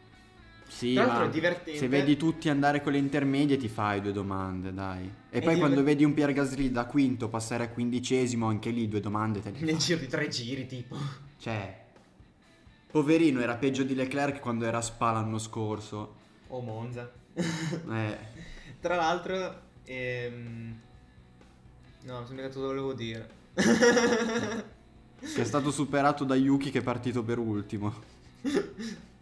Sì, 0.72 0.94
Tra 0.94 1.30
se 1.76 1.88
vedi 1.90 2.16
tutti 2.16 2.48
andare 2.48 2.82
con 2.82 2.94
le 2.94 2.98
intermedie 2.98 3.58
ti 3.58 3.68
fai 3.68 4.00
due 4.02 4.14
domande, 4.14 4.74
dai. 4.74 5.04
E, 5.30 5.40
e 5.40 5.42
poi 5.42 5.58
quando 5.58 5.84
vedi 5.84 6.06
un 6.06 6.14
Pierre 6.14 6.32
Gasly 6.32 6.72
da 6.72 6.86
quinto 6.86 7.28
passare 7.28 7.66
a 7.66 7.70
quindicesimo, 7.70 8.48
anche 8.48 8.70
lì 8.70 8.88
due 8.88 9.02
domande 9.02 9.42
te 9.42 9.52
ne 9.52 9.60
Nel 9.60 9.78
giro 9.78 10.00
di 10.00 10.08
tre 10.08 10.30
giri, 10.30 10.66
tipo. 10.68 10.96
Cioè, 11.38 11.81
Poverino, 12.92 13.40
era 13.40 13.56
peggio 13.56 13.84
di 13.84 13.96
Leclerc 13.96 14.42
quando 14.42 14.66
era 14.66 14.80
a 14.80 14.82
Spa 14.82 15.14
l'anno 15.14 15.38
scorso. 15.38 16.16
O 16.48 16.58
oh, 16.58 16.62
Monza. 16.62 17.10
eh. 17.34 18.18
Tra 18.82 18.96
l'altro, 18.98 19.62
ehm... 19.86 20.80
no, 22.02 22.20
mi 22.20 22.26
sono 22.26 22.42
dove 22.50 22.66
volevo 22.68 22.94
dire. 22.94 23.30
che 23.54 25.42
è 25.42 25.46
stato 25.46 25.72
superato 25.72 26.26
da 26.26 26.36
Yuki 26.36 26.70
che 26.70 26.80
è 26.80 26.84
partito 26.84 27.24
per 27.24 27.38
ultimo. 27.38 27.94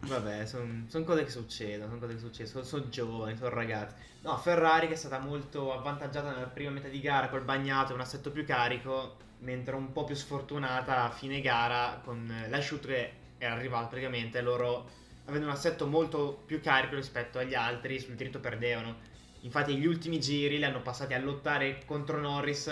Vabbè, 0.00 0.46
sono 0.46 0.86
son 0.88 1.04
cose 1.04 1.22
che 1.22 1.30
succedono, 1.30 1.86
sono 1.88 2.00
cose 2.00 2.14
che 2.14 2.18
succedono, 2.18 2.64
sono 2.64 2.82
son 2.82 2.90
giovani, 2.90 3.36
sono 3.36 3.50
ragazzi. 3.50 3.94
No, 4.22 4.36
Ferrari 4.38 4.88
che 4.88 4.94
è 4.94 4.96
stata 4.96 5.20
molto 5.20 5.72
avvantaggiata 5.72 6.32
nella 6.32 6.46
prima 6.46 6.70
metà 6.70 6.88
di 6.88 7.00
gara 7.00 7.28
col 7.28 7.44
bagnato 7.44 7.92
e 7.92 7.94
un 7.94 8.00
assetto 8.00 8.32
più 8.32 8.44
carico, 8.44 9.16
mentre 9.40 9.76
un 9.76 9.92
po' 9.92 10.02
più 10.02 10.16
sfortunata 10.16 11.04
a 11.04 11.10
fine 11.10 11.40
gara 11.40 12.00
con 12.02 12.32
l'asciutto 12.48 12.88
che 12.88 13.19
era 13.40 13.54
arrivato 13.54 13.88
praticamente 13.88 14.40
loro 14.40 14.88
avendo 15.24 15.46
un 15.46 15.52
assetto 15.52 15.86
molto 15.86 16.42
più 16.46 16.60
carico 16.60 16.94
rispetto 16.94 17.38
agli 17.38 17.54
altri 17.54 17.98
sul 17.98 18.14
diritto 18.14 18.38
perdevano 18.38 19.08
Infatti 19.42 19.76
gli 19.76 19.86
ultimi 19.86 20.20
giri 20.20 20.58
li 20.58 20.64
hanno 20.64 20.82
passati 20.82 21.14
a 21.14 21.18
lottare 21.18 21.82
contro 21.86 22.20
Norris, 22.20 22.68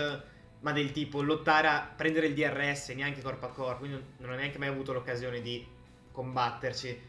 ma 0.61 0.73
del 0.73 0.93
tipo 0.93 1.23
lottare 1.23 1.69
a 1.69 1.93
prendere 1.97 2.27
il 2.27 2.35
DRS, 2.35 2.89
neanche 2.89 3.23
corpo 3.23 3.47
a 3.47 3.51
corpo, 3.51 3.79
quindi 3.81 4.03
non 4.19 4.33
ha 4.33 4.37
neanche 4.37 4.59
mai 4.59 4.69
avuto 4.69 4.93
l'occasione 4.93 5.41
di 5.41 5.65
combatterci. 6.13 7.01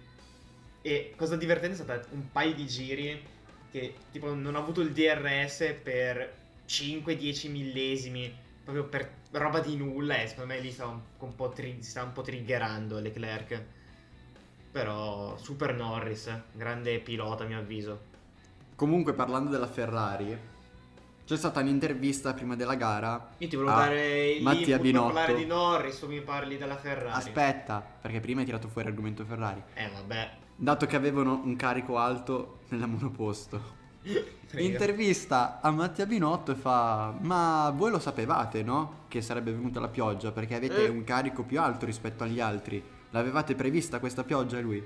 E 0.81 1.13
cosa 1.17 1.35
divertente 1.35 1.75
è 1.75 1.83
stata 1.83 2.07
un 2.11 2.31
paio 2.31 2.53
di 2.53 2.65
giri 2.67 3.21
che 3.69 3.95
tipo 4.11 4.33
non 4.33 4.55
ha 4.55 4.59
avuto 4.59 4.79
il 4.79 4.91
DRS 4.91 5.75
per 5.83 6.37
5-10 6.65 7.51
millesimi, 7.51 8.33
proprio 8.69 8.85
per 8.85 9.17
roba 9.31 9.59
di 9.59 9.75
nulla 9.75 10.21
e 10.21 10.27
secondo 10.27 10.53
me 10.53 10.59
lì 10.59 10.71
stava 10.71 10.91
un, 10.91 11.01
un 11.17 11.35
po', 11.35 11.49
tri- 11.49 11.81
stava 11.81 12.07
un 12.07 12.13
po' 12.13 12.21
triggerando 12.21 12.99
Leclerc. 12.99 13.63
Però 14.71 15.35
Super 15.37 15.73
Norris, 15.73 16.31
grande 16.53 16.99
pilota 16.99 17.43
a 17.43 17.47
mio 17.47 17.57
avviso. 17.57 18.07
Comunque 18.75 19.13
parlando 19.13 19.49
della 19.49 19.67
Ferrari, 19.67 20.37
c'è 21.25 21.37
stata 21.37 21.59
un'intervista 21.59 22.33
prima 22.33 22.55
della 22.55 22.75
gara. 22.75 23.31
Io 23.39 23.47
ti 23.47 23.55
volevo 23.55 23.75
dare 23.75 24.37
Mattia 24.41 24.77
Binotto. 24.77 25.13
parlare 25.13 25.35
di 25.35 25.45
Norris, 25.45 25.99
tu 25.99 26.07
mi 26.07 26.21
parli 26.21 26.57
della 26.57 26.77
Ferrari. 26.77 27.17
Aspetta, 27.17 27.83
perché 28.01 28.19
prima 28.19 28.41
hai 28.41 28.45
tirato 28.45 28.67
fuori 28.67 28.87
l'argomento 28.87 29.25
Ferrari. 29.25 29.61
Eh 29.73 29.89
vabbè. 29.89 30.31
Dato 30.55 30.85
che 30.85 30.95
avevano 30.95 31.41
un 31.43 31.55
carico 31.55 31.97
alto 31.97 32.59
nella 32.69 32.85
monoposto. 32.85 33.77
Intervista 34.57 35.59
a 35.61 35.71
Mattia 35.71 36.05
Binotto 36.05 36.51
e 36.51 36.55
fa: 36.55 37.13
Ma 37.19 37.71
voi 37.75 37.91
lo 37.91 37.99
sapevate, 37.99 38.63
no? 38.63 39.05
Che 39.07 39.21
sarebbe 39.21 39.51
venuta 39.51 39.79
la 39.79 39.89
pioggia 39.89 40.31
perché 40.31 40.55
avete 40.55 40.85
eh. 40.85 40.89
un 40.89 41.03
carico 41.03 41.43
più 41.43 41.59
alto 41.59 41.85
rispetto 41.85 42.23
agli 42.23 42.39
altri. 42.39 42.81
L'avevate 43.11 43.55
prevista 43.55 43.99
questa 43.99 44.23
pioggia? 44.23 44.57
E 44.57 44.61
lui: 44.61 44.83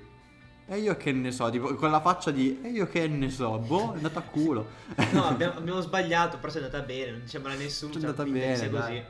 E 0.65 0.77
io 0.77 0.97
che 0.97 1.11
ne 1.11 1.31
so, 1.31 1.49
tipo, 1.49 1.75
con 1.75 1.91
la 1.91 2.01
faccia 2.01 2.31
di 2.31 2.59
E 2.61 2.69
io 2.69 2.87
che 2.87 3.07
ne 3.07 3.29
so, 3.29 3.57
boh, 3.59 3.93
è 3.93 3.95
andata 3.97 4.19
a 4.19 4.23
culo. 4.23 4.67
no, 5.11 5.25
abbiamo, 5.25 5.59
abbiamo, 5.59 5.81
sbagliato, 5.81 6.37
però 6.37 6.51
è 6.51 6.57
andata 6.57 6.79
bene, 6.81 7.11
non 7.11 7.27
sembra 7.27 7.53
nessuno. 7.53 7.93
È 7.93 7.97
andata 7.97 8.23
bene. 8.23 8.69
Così. 8.69 9.03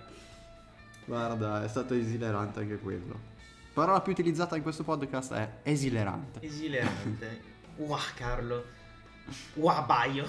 Guarda, 1.06 1.64
è 1.64 1.68
stato 1.68 1.94
esilerante 1.94 2.60
anche 2.60 2.78
quello. 2.78 3.32
Parola 3.74 4.02
più 4.02 4.12
utilizzata 4.12 4.56
in 4.56 4.62
questo 4.62 4.84
podcast 4.84 5.34
è 5.34 5.50
esilerante. 5.64 6.46
Esilerante. 6.46 7.42
wow, 7.78 7.98
Carlo. 8.16 8.82
Wow, 9.56 9.86
Baio. 9.86 10.25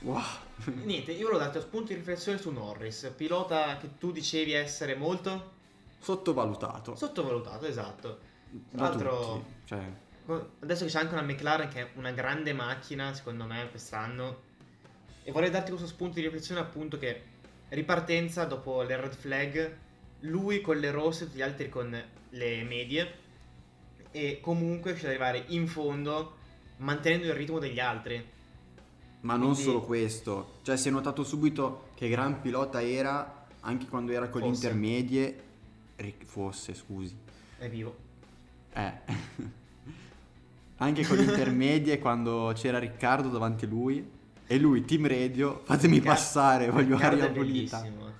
Wow. 0.00 0.22
Niente, 0.64 1.12
io 1.12 1.30
l'ho 1.30 1.38
dato 1.38 1.60
spunto 1.60 1.88
di 1.88 1.94
riflessione 1.94 2.38
su 2.38 2.50
Norris, 2.50 3.12
pilota 3.16 3.76
che 3.78 3.98
tu 3.98 4.12
dicevi 4.12 4.52
essere 4.52 4.94
molto 4.94 5.52
sottovalutato. 5.98 6.94
Sottovalutato, 6.94 7.66
esatto. 7.66 8.18
Tra 8.70 8.88
l'altro, 8.88 9.44
cioè... 9.64 9.80
adesso 10.60 10.84
che 10.84 10.90
c'è 10.90 11.00
anche 11.00 11.14
una 11.14 11.22
McLaren 11.22 11.68
che 11.68 11.80
è 11.80 11.90
una 11.94 12.12
grande 12.12 12.52
macchina, 12.52 13.12
secondo 13.14 13.44
me, 13.44 13.68
quest'anno. 13.70 14.42
E 15.24 15.32
vorrei 15.32 15.50
darti 15.50 15.70
questo 15.70 15.88
spunto 15.88 16.14
di 16.14 16.22
riflessione, 16.22 16.60
appunto, 16.60 16.98
che 16.98 17.22
ripartenza 17.70 18.44
dopo 18.44 18.82
le 18.82 18.96
red 18.96 19.14
flag, 19.14 19.76
lui 20.20 20.60
con 20.60 20.76
le 20.76 20.90
rosse 20.90 21.24
tutti 21.24 21.38
gli 21.38 21.42
altri 21.42 21.68
con 21.68 22.02
le 22.28 22.62
medie. 22.62 23.22
E 24.10 24.38
comunque 24.40 24.90
riesce 24.90 25.06
ad 25.06 25.12
arrivare 25.12 25.44
in 25.48 25.66
fondo 25.66 26.42
mantenendo 26.78 27.26
il 27.26 27.34
ritmo 27.34 27.58
degli 27.58 27.80
altri. 27.80 28.32
Ma 29.20 29.36
non 29.36 29.56
solo 29.56 29.80
questo, 29.80 30.58
cioè 30.62 30.76
si 30.76 30.88
è 30.88 30.90
notato 30.90 31.24
subito 31.24 31.88
che 31.94 32.08
gran 32.08 32.40
pilota 32.40 32.82
era 32.82 33.46
anche 33.60 33.86
quando 33.86 34.12
era 34.12 34.28
con 34.28 34.42
le 34.42 34.48
intermedie. 34.48 35.42
Fosse, 36.24 36.74
scusi. 36.74 37.16
È 37.56 37.68
vivo. 37.68 37.96
Eh. 38.72 38.92
anche 40.76 41.06
con 41.06 41.16
le 41.16 41.22
intermedie 41.24 41.98
quando 41.98 42.52
c'era 42.54 42.78
Riccardo 42.78 43.28
davanti 43.28 43.64
a 43.64 43.68
lui. 43.68 44.12
E 44.46 44.58
lui, 44.58 44.84
team 44.84 45.06
radio, 45.06 45.62
fatemi 45.64 45.94
Riccardo, 45.94 46.20
passare, 46.20 46.70
voglio 46.70 46.96
Riccardo 46.96 47.22
aria 47.24 47.34
pulita. 47.34 48.12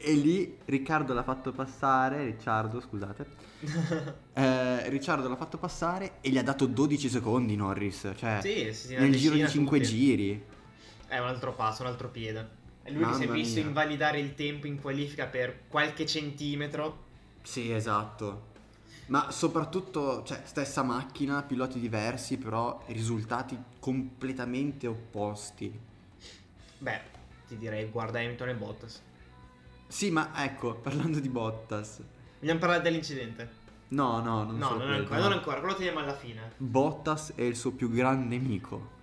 E 0.00 0.12
lì 0.12 0.56
Riccardo 0.64 1.12
l'ha 1.12 1.24
fatto 1.24 1.50
passare, 1.50 2.24
Ricciardo, 2.24 2.80
scusate. 2.80 3.26
eh, 4.32 4.88
Ricciardo 4.88 5.28
l'ha 5.28 5.34
fatto 5.34 5.58
passare 5.58 6.18
e 6.20 6.30
gli 6.30 6.38
ha 6.38 6.42
dato 6.44 6.66
12 6.66 7.08
secondi 7.08 7.56
Norris, 7.56 8.12
cioè 8.16 8.38
sì, 8.40 8.72
sì, 8.72 8.94
nel 8.94 9.16
giro 9.16 9.34
di 9.34 9.48
5 9.48 9.80
giri. 9.80 10.44
È 11.08 11.18
un 11.18 11.26
altro 11.26 11.52
passo, 11.52 11.82
un 11.82 11.88
altro 11.88 12.10
piede. 12.10 12.56
E 12.84 12.92
lui 12.92 13.12
si 13.12 13.24
è 13.24 13.28
visto 13.28 13.58
mia. 13.58 13.66
invalidare 13.66 14.20
il 14.20 14.34
tempo 14.34 14.68
in 14.68 14.80
qualifica 14.80 15.26
per 15.26 15.62
qualche 15.66 16.06
centimetro. 16.06 17.06
Sì, 17.42 17.72
esatto. 17.72 18.46
Ma 19.06 19.32
soprattutto, 19.32 20.22
cioè, 20.22 20.42
stessa 20.44 20.84
macchina, 20.84 21.42
piloti 21.42 21.80
diversi, 21.80 22.38
però 22.38 22.82
risultati 22.86 23.58
completamente 23.80 24.86
opposti. 24.86 25.76
Beh, 26.78 27.00
ti 27.48 27.58
direi 27.58 27.86
guarda 27.86 28.20
Hamilton 28.20 28.48
e 28.50 28.54
Bottas. 28.54 29.02
Sì, 29.88 30.10
ma 30.10 30.30
ecco, 30.44 30.74
parlando 30.80 31.18
di 31.18 31.28
Bottas. 31.28 32.00
Vogliamo 32.38 32.60
parlare 32.60 32.82
dell'incidente? 32.82 33.66
No, 33.88 34.20
no, 34.20 34.44
non 34.44 34.58
No, 34.58 34.76
non 34.76 34.92
ancora, 34.92 35.18
non 35.18 35.32
ancora, 35.32 35.60
quello 35.60 35.74
teniamo 35.74 35.98
alla 36.00 36.14
fine. 36.14 36.52
Bottas 36.58 37.32
è 37.34 37.42
il 37.42 37.56
suo 37.56 37.72
più 37.72 37.90
grande 37.90 38.36
nemico. 38.36 38.96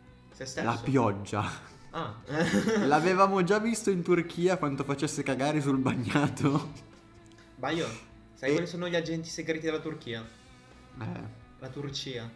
La 0.56 0.80
pioggia. 0.82 1.50
Ah. 1.92 2.14
L'avevamo 2.86 3.44
già 3.44 3.58
visto 3.58 3.90
in 3.90 4.04
Turchia 4.04 4.58
quanto 4.58 4.84
facesse 4.84 5.24
cagare 5.24 5.60
sul 5.60 5.78
bagnato. 5.78 6.74
Baio, 7.56 7.88
sai 8.34 8.50
e... 8.50 8.52
quali 8.52 8.68
sono 8.68 8.88
gli 8.88 8.96
agenti 8.96 9.30
segreti 9.30 9.66
della 9.66 9.80
Turchia? 9.80 10.24
Eh. 11.00 11.44
La 11.60 11.70
Turcia. 11.70 12.30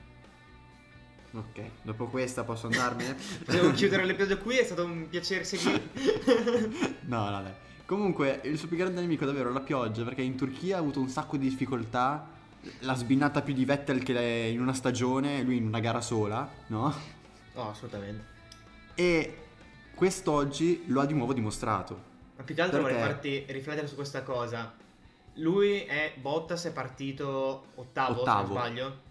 Ok, 1.31 1.62
dopo 1.83 2.07
questa 2.07 2.43
posso 2.43 2.65
andarmene? 2.67 3.15
Devo 3.45 3.71
chiudere 3.71 4.05
l'episodio 4.05 4.39
qui, 4.39 4.57
è 4.57 4.63
stato 4.63 4.85
un 4.85 5.07
piacere 5.07 5.43
seguire. 5.43 5.83
no, 7.01 7.29
no, 7.29 7.41
dai. 7.43 7.53
Comunque, 7.89 8.41
il 8.43 8.56
suo 8.60 8.67
più 8.67 8.78
grande 8.78 9.02
nemico 9.02 9.23
è 9.23 9.25
davvero 9.25 9.52
la 9.52 9.62
pioggia, 9.62 10.04
perché 10.04 10.21
in 10.21 10.36
Turchia 10.36 10.75
ha 10.75 10.80
avuto 10.80 10.99
un 10.99 11.10
sacco 11.10 11.38
di 11.38 11.49
difficoltà. 11.49 12.23
L'ha 12.82 12.93
sbinata 12.93 13.41
più 13.41 13.56
di 13.56 13.65
Vettel 13.65 14.04
che 14.04 14.13
in 14.54 14.62
una 14.62 14.73
stagione, 14.73 15.41
lui 15.41 15.58
in 15.58 15.65
una 15.65 15.80
gara 15.80 15.99
sola, 15.99 16.47
no? 16.67 16.93
Oh, 17.56 17.69
assolutamente. 17.71 18.23
E 18.93 19.38
quest'oggi 19.95 20.84
lo 20.86 21.02
ha 21.02 21.08
di 21.08 21.15
nuovo 21.15 21.34
dimostrato. 21.34 21.99
Ma 22.36 22.43
più 22.43 22.54
che 22.54 22.62
altro 22.62 22.84
perché... 22.84 22.95
vorrei 22.95 23.12
farti 23.12 23.45
riflettere 23.47 23.88
su 23.88 23.95
questa 23.95 24.21
cosa. 24.21 24.71
Lui 25.38 25.80
è 25.80 26.13
Bottas 26.15 26.65
è 26.65 26.71
partito 26.71 27.69
ottavo, 27.73 28.21
ottavo. 28.21 28.45
se 28.45 28.54
non 28.54 28.62
sbaglio. 28.62 29.02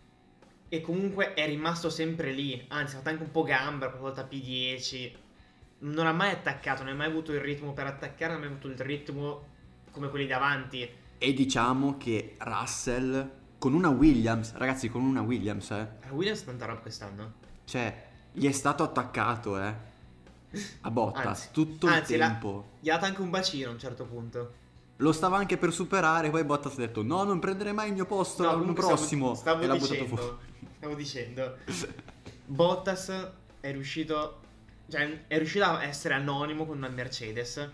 E 0.68 0.80
comunque 0.80 1.34
è 1.34 1.44
rimasto 1.46 1.90
sempre 1.90 2.30
lì. 2.30 2.64
Anzi, 2.68 2.94
ha 2.94 2.98
fatto 2.98 3.08
anche 3.08 3.24
un 3.24 3.32
po' 3.32 3.42
gamba, 3.42 3.90
qualche 3.90 3.98
volta 3.98 4.28
P10 4.30 5.26
non 5.80 6.06
ha 6.06 6.12
mai 6.12 6.30
attaccato, 6.30 6.82
non 6.82 6.92
ha 6.92 6.96
mai 6.96 7.06
avuto 7.06 7.32
il 7.32 7.40
ritmo 7.40 7.72
per 7.72 7.86
attaccare, 7.86 8.32
non 8.32 8.42
ha 8.42 8.44
mai 8.46 8.54
avuto 8.54 8.68
il 8.68 8.78
ritmo 8.78 9.46
come 9.90 10.08
quelli 10.08 10.26
davanti. 10.26 10.88
E 11.18 11.32
diciamo 11.32 11.96
che 11.96 12.36
Russell 12.38 13.30
con 13.58 13.74
una 13.74 13.88
Williams, 13.88 14.54
ragazzi, 14.54 14.88
con 14.88 15.02
una 15.02 15.20
Williams, 15.20 15.70
eh. 15.70 15.88
La 16.02 16.12
Williams 16.12 16.44
tanta 16.44 16.66
roba 16.66 16.80
quest'anno. 16.80 17.32
Cioè, 17.64 18.06
gli 18.32 18.46
è 18.46 18.52
stato 18.52 18.82
attaccato, 18.82 19.60
eh. 19.60 19.86
A 20.80 20.90
Bottas, 20.90 21.26
anzi, 21.26 21.48
tutto 21.52 21.88
anzi, 21.88 22.14
il 22.14 22.20
tempo. 22.20 22.52
La, 22.52 22.78
gli 22.80 22.90
ha 22.90 22.94
dato 22.94 23.04
anche 23.06 23.20
un 23.20 23.30
bacino 23.30 23.68
a 23.68 23.72
un 23.72 23.78
certo 23.78 24.04
punto. 24.04 24.52
Lo 24.96 25.12
stava 25.12 25.36
anche 25.36 25.58
per 25.58 25.72
superare, 25.72 26.30
poi 26.30 26.44
Bottas 26.44 26.72
ha 26.74 26.76
detto 26.76 27.02
no, 27.02 27.22
non 27.24 27.38
prendere 27.38 27.72
mai 27.72 27.88
il 27.88 27.94
mio 27.94 28.06
posto 28.06 28.44
no, 28.44 28.52
l'anno 28.52 28.72
prossimo. 28.72 29.34
Stavo, 29.34 29.62
stavo 29.62 29.78
dicendo, 29.78 30.38
stavo 30.76 30.94
dicendo, 30.96 31.56
Bottas 32.46 33.30
è 33.60 33.72
riuscito 33.72 34.40
cioè, 34.88 35.26
è 35.26 35.36
riuscito 35.36 35.64
a 35.64 35.82
essere 35.82 36.14
anonimo 36.14 36.64
con 36.66 36.78
una 36.78 36.88
Mercedes. 36.88 37.70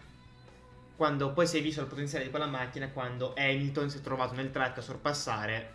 Quando 0.97 1.33
poi 1.33 1.47
si 1.47 1.59
è 1.59 1.63
visto 1.63 1.81
il 1.81 1.87
potenziale 1.87 2.25
di 2.25 2.31
quella 2.31 2.47
macchina, 2.47 2.89
quando 2.91 3.35
Hamilton 3.37 3.91
si 3.91 3.99
è 3.99 4.01
trovato 4.01 4.35
nel 4.35 4.51
track 4.51 4.79
a 4.79 4.81
sorpassare 4.81 5.75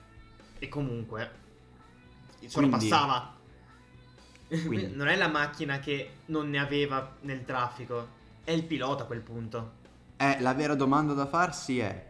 e 0.60 0.68
comunque 0.68 1.32
sorpassava. 2.46 3.38
Quindi. 4.50 4.96
non 4.96 5.08
è 5.08 5.16
la 5.16 5.28
macchina 5.28 5.80
che 5.80 6.12
non 6.28 6.50
ne 6.50 6.60
aveva 6.60 7.16
nel 7.22 7.46
traffico, 7.46 8.08
è 8.44 8.52
il 8.52 8.64
pilota 8.64 9.04
a 9.04 9.06
quel 9.06 9.22
punto. 9.22 9.78
Eh, 10.18 10.40
la 10.42 10.54
vera 10.54 10.76
domanda 10.76 11.14
da 11.14 11.28
farsi 11.28 11.80
è: 11.80 12.08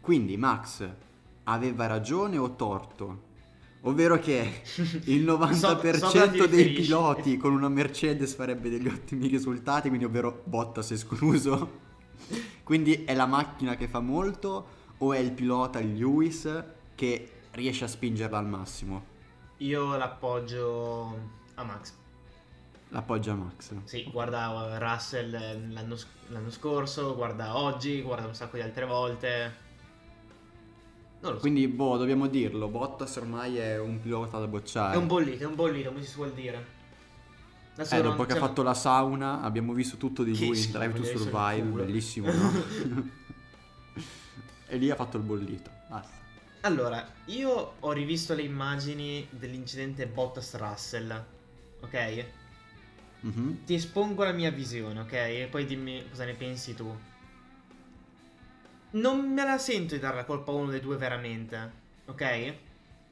quindi 0.00 0.36
Max 0.36 0.86
aveva 1.44 1.86
ragione 1.86 2.36
o 2.36 2.54
torto? 2.54 3.27
Ovvero 3.82 4.18
che 4.18 4.62
il 5.04 5.24
90% 5.24 5.96
so, 5.96 6.08
so 6.08 6.46
dei 6.46 6.72
piloti 6.72 7.36
con 7.36 7.52
una 7.52 7.68
Mercedes 7.68 8.34
farebbe 8.34 8.68
degli 8.70 8.88
ottimi 8.88 9.28
risultati, 9.28 9.88
quindi 9.88 10.06
ovvero 10.06 10.42
Bottas 10.44 10.90
escluso. 10.90 11.86
quindi 12.64 13.04
è 13.04 13.14
la 13.14 13.26
macchina 13.26 13.76
che 13.76 13.86
fa 13.86 14.00
molto 14.00 14.76
o 14.98 15.12
è 15.12 15.18
il 15.18 15.32
pilota 15.32 15.78
Lewis 15.80 16.64
che 16.94 17.30
riesce 17.52 17.84
a 17.84 17.88
spingerla 17.88 18.38
al 18.38 18.46
massimo? 18.46 19.16
Io 19.58 19.96
l'appoggio 19.96 21.36
a 21.54 21.62
Max. 21.62 21.92
L'appoggio 22.90 23.30
a 23.32 23.34
Max? 23.34 23.74
Sì, 23.84 24.08
guarda 24.10 24.78
Russell 24.78 25.30
l'anno, 25.72 25.96
l'anno 26.28 26.50
scorso, 26.50 27.14
guarda 27.14 27.56
oggi, 27.56 28.00
guarda 28.02 28.26
un 28.26 28.34
sacco 28.34 28.56
di 28.56 28.62
altre 28.62 28.86
volte 28.86 29.66
non 31.20 31.32
lo 31.32 31.36
so. 31.36 31.40
Quindi, 31.40 31.66
boh, 31.68 31.96
dobbiamo 31.96 32.26
dirlo. 32.26 32.68
Bottas 32.68 33.16
ormai 33.16 33.56
è 33.56 33.78
un 33.78 34.00
pilota 34.00 34.38
da 34.38 34.46
bocciare. 34.46 34.94
È 34.94 34.96
un 34.96 35.06
bollito, 35.06 35.42
è 35.42 35.46
un 35.46 35.54
bollito, 35.54 35.90
come 35.90 36.02
si 36.02 36.10
suol 36.10 36.32
dire. 36.32 36.76
Adesso 37.74 37.94
eh, 37.94 38.02
dopo 38.02 38.24
che 38.24 38.32
ha 38.32 38.36
fatto 38.36 38.62
la 38.62 38.74
sauna, 38.74 39.40
abbiamo 39.40 39.72
visto 39.72 39.96
tutto 39.96 40.24
di 40.24 40.36
lui 40.36 40.58
in 40.58 40.70
Drive 40.70 40.94
to 40.94 41.04
Survive, 41.04 41.62
bellissimo, 41.62 42.32
no? 42.32 42.52
e 44.66 44.76
lì 44.76 44.90
ha 44.90 44.96
fatto 44.96 45.16
il 45.16 45.22
bollito. 45.22 45.70
Basta. 45.88 46.16
Allora, 46.62 47.06
io 47.26 47.74
ho 47.78 47.92
rivisto 47.92 48.34
le 48.34 48.42
immagini 48.42 49.26
dell'incidente 49.30 50.08
Bottas 50.08 50.56
Russell, 50.56 51.24
ok? 51.80 52.24
Mm-hmm. 53.26 53.64
Ti 53.64 53.74
espongo 53.74 54.24
la 54.24 54.32
mia 54.32 54.50
visione, 54.50 55.00
ok? 55.00 55.12
E 55.12 55.48
poi 55.48 55.64
dimmi 55.64 56.04
cosa 56.10 56.24
ne 56.24 56.34
pensi 56.34 56.74
tu. 56.74 56.92
Non 58.90 59.32
me 59.32 59.44
la 59.44 59.58
sento 59.58 59.94
di 59.94 60.00
dare 60.00 60.16
la 60.16 60.24
colpa 60.24 60.50
a 60.50 60.54
uno 60.54 60.70
dei 60.70 60.80
due 60.80 60.96
veramente, 60.96 61.72
ok? 62.06 62.54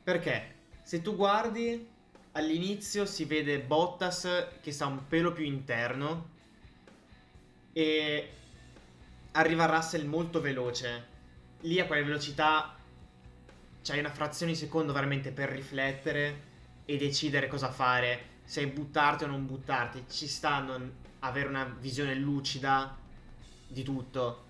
Perché 0.03 0.55
se 0.83 1.03
tu 1.03 1.15
guardi 1.15 1.87
all'inizio 2.33 3.05
si 3.05 3.27
vede 3.27 3.61
Bottas 3.61 4.27
che 4.63 4.73
sta 4.73 4.87
un 4.87 5.07
pelo 5.07 5.33
più 5.33 5.45
interno 5.45 6.31
e 7.75 8.31
arriva 9.33 9.67
Russell 9.67 10.07
molto 10.07 10.41
veloce. 10.41 11.15
Lì 11.61 11.79
a 11.79 11.87
quella 11.87 12.07
velocità 12.07 12.75
c'hai 13.83 13.99
una 13.99 14.11
frazione 14.11 14.53
di 14.53 14.59
secondo 14.59 14.95
veramente 14.95 15.31
per 15.31 15.51
riflettere 15.51 16.55
e 16.87 16.97
decidere 16.97 17.49
cosa 17.49 17.71
fare, 17.71 18.41
se 18.45 18.67
buttarti 18.67 19.25
o 19.25 19.27
non 19.27 19.45
buttarti. 19.45 20.05
Ci 20.09 20.27
sta 20.27 20.55
a 20.55 20.61
non 20.61 20.91
avere 21.19 21.49
una 21.49 21.65
visione 21.65 22.15
lucida 22.15 22.97
di 23.67 23.83
tutto. 23.83 24.45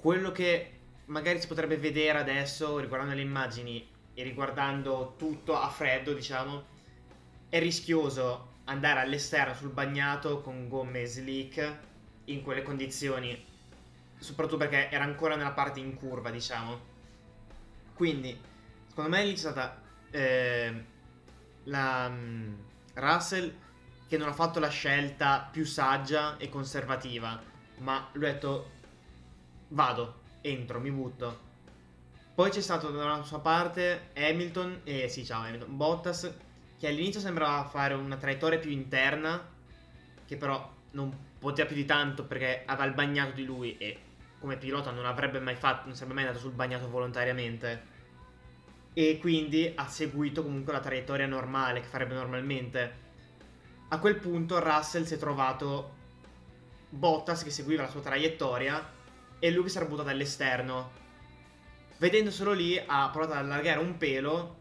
Quello 0.00 0.30
che 0.30 0.78
magari 1.06 1.40
si 1.40 1.48
potrebbe 1.48 1.76
vedere 1.76 2.18
adesso 2.18 2.78
riguardando 2.78 3.16
le 3.16 3.20
immagini 3.20 3.84
e 4.14 4.22
riguardando 4.22 5.16
tutto 5.18 5.58
a 5.58 5.68
freddo, 5.68 6.12
diciamo, 6.12 6.66
è 7.48 7.58
rischioso 7.58 8.58
andare 8.64 9.00
all'esterno 9.00 9.54
sul 9.54 9.70
bagnato 9.70 10.40
con 10.40 10.68
gomme 10.68 11.04
slick 11.04 11.78
in 12.26 12.42
quelle 12.42 12.62
condizioni, 12.62 13.44
soprattutto 14.18 14.58
perché 14.58 14.88
era 14.88 15.02
ancora 15.02 15.34
nella 15.34 15.50
parte 15.50 15.80
in 15.80 15.96
curva, 15.96 16.30
diciamo. 16.30 16.78
Quindi, 17.94 18.40
secondo 18.86 19.10
me 19.10 19.32
è 19.32 19.34
stata 19.34 19.82
eh, 20.12 20.84
la 21.64 22.06
um, 22.06 22.56
Russell 22.94 23.52
che 24.06 24.16
non 24.16 24.28
ha 24.28 24.32
fatto 24.32 24.60
la 24.60 24.68
scelta 24.68 25.48
più 25.50 25.64
saggia 25.64 26.36
e 26.36 26.48
conservativa, 26.48 27.42
ma 27.78 28.10
ha 28.12 28.18
detto 28.18 28.76
vado, 29.68 30.20
entro, 30.40 30.80
mi 30.80 30.90
butto. 30.90 31.46
Poi 32.34 32.50
c'è 32.50 32.60
stato 32.60 32.90
dalla 32.90 33.22
sua 33.24 33.40
parte 33.40 34.10
Hamilton, 34.14 34.82
eh 34.84 35.08
sì 35.08 35.24
ciao 35.24 35.42
Hamilton, 35.42 35.76
Bottas 35.76 36.32
che 36.78 36.86
all'inizio 36.86 37.20
sembrava 37.20 37.64
fare 37.64 37.94
una 37.94 38.16
traiettoria 38.16 38.60
più 38.60 38.70
interna, 38.70 39.44
che 40.24 40.36
però 40.36 40.72
non 40.92 41.12
poteva 41.38 41.66
più 41.66 41.76
di 41.76 41.84
tanto 41.84 42.24
perché 42.24 42.62
aveva 42.64 42.84
il 42.84 42.94
bagnato 42.94 43.32
di 43.32 43.44
lui 43.44 43.76
e 43.76 43.98
come 44.38 44.56
pilota 44.56 44.92
non 44.92 45.04
avrebbe 45.04 45.40
mai 45.40 45.56
fatto, 45.56 45.86
non 45.86 45.96
sarebbe 45.96 46.14
mai 46.14 46.24
andato 46.24 46.40
sul 46.40 46.52
bagnato 46.52 46.88
volontariamente. 46.88 47.96
E 48.92 49.18
quindi 49.18 49.72
ha 49.74 49.88
seguito 49.88 50.44
comunque 50.44 50.72
la 50.72 50.80
traiettoria 50.80 51.26
normale 51.26 51.80
che 51.80 51.88
farebbe 51.88 52.14
normalmente. 52.14 53.06
A 53.88 53.98
quel 53.98 54.16
punto 54.16 54.60
Russell 54.60 55.02
si 55.02 55.14
è 55.14 55.18
trovato 55.18 55.96
Bottas 56.90 57.42
che 57.42 57.50
seguiva 57.50 57.82
la 57.82 57.88
sua 57.88 58.00
traiettoria 58.00 58.96
e 59.38 59.50
lui 59.50 59.64
che 59.64 59.68
si 59.70 59.76
era 59.78 59.86
buttato 59.86 60.08
all'esterno. 60.08 60.90
Vedendo 61.98 62.30
solo 62.30 62.52
lì 62.52 62.80
ha 62.84 63.08
provato 63.10 63.32
ad 63.32 63.44
allargare 63.44 63.80
un 63.80 63.96
pelo 63.96 64.56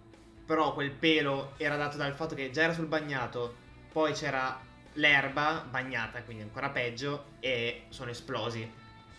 però 0.48 0.74
quel 0.74 0.92
pelo 0.92 1.56
era 1.58 1.76
dato 1.76 1.98
dal 1.98 2.13
fatto 2.13 2.34
che 2.34 2.52
già 2.52 2.63
era 2.63 2.74
sul 2.74 2.86
bagnato, 2.86 3.54
poi 3.92 4.13
c'era 4.13 4.58
l'erba 4.94 5.68
bagnata, 5.70 6.24
quindi 6.24 6.44
ancora 6.44 6.70
peggio, 6.70 7.32
e 7.42 7.84
sono 7.90 8.12
esplosi. 8.12 8.72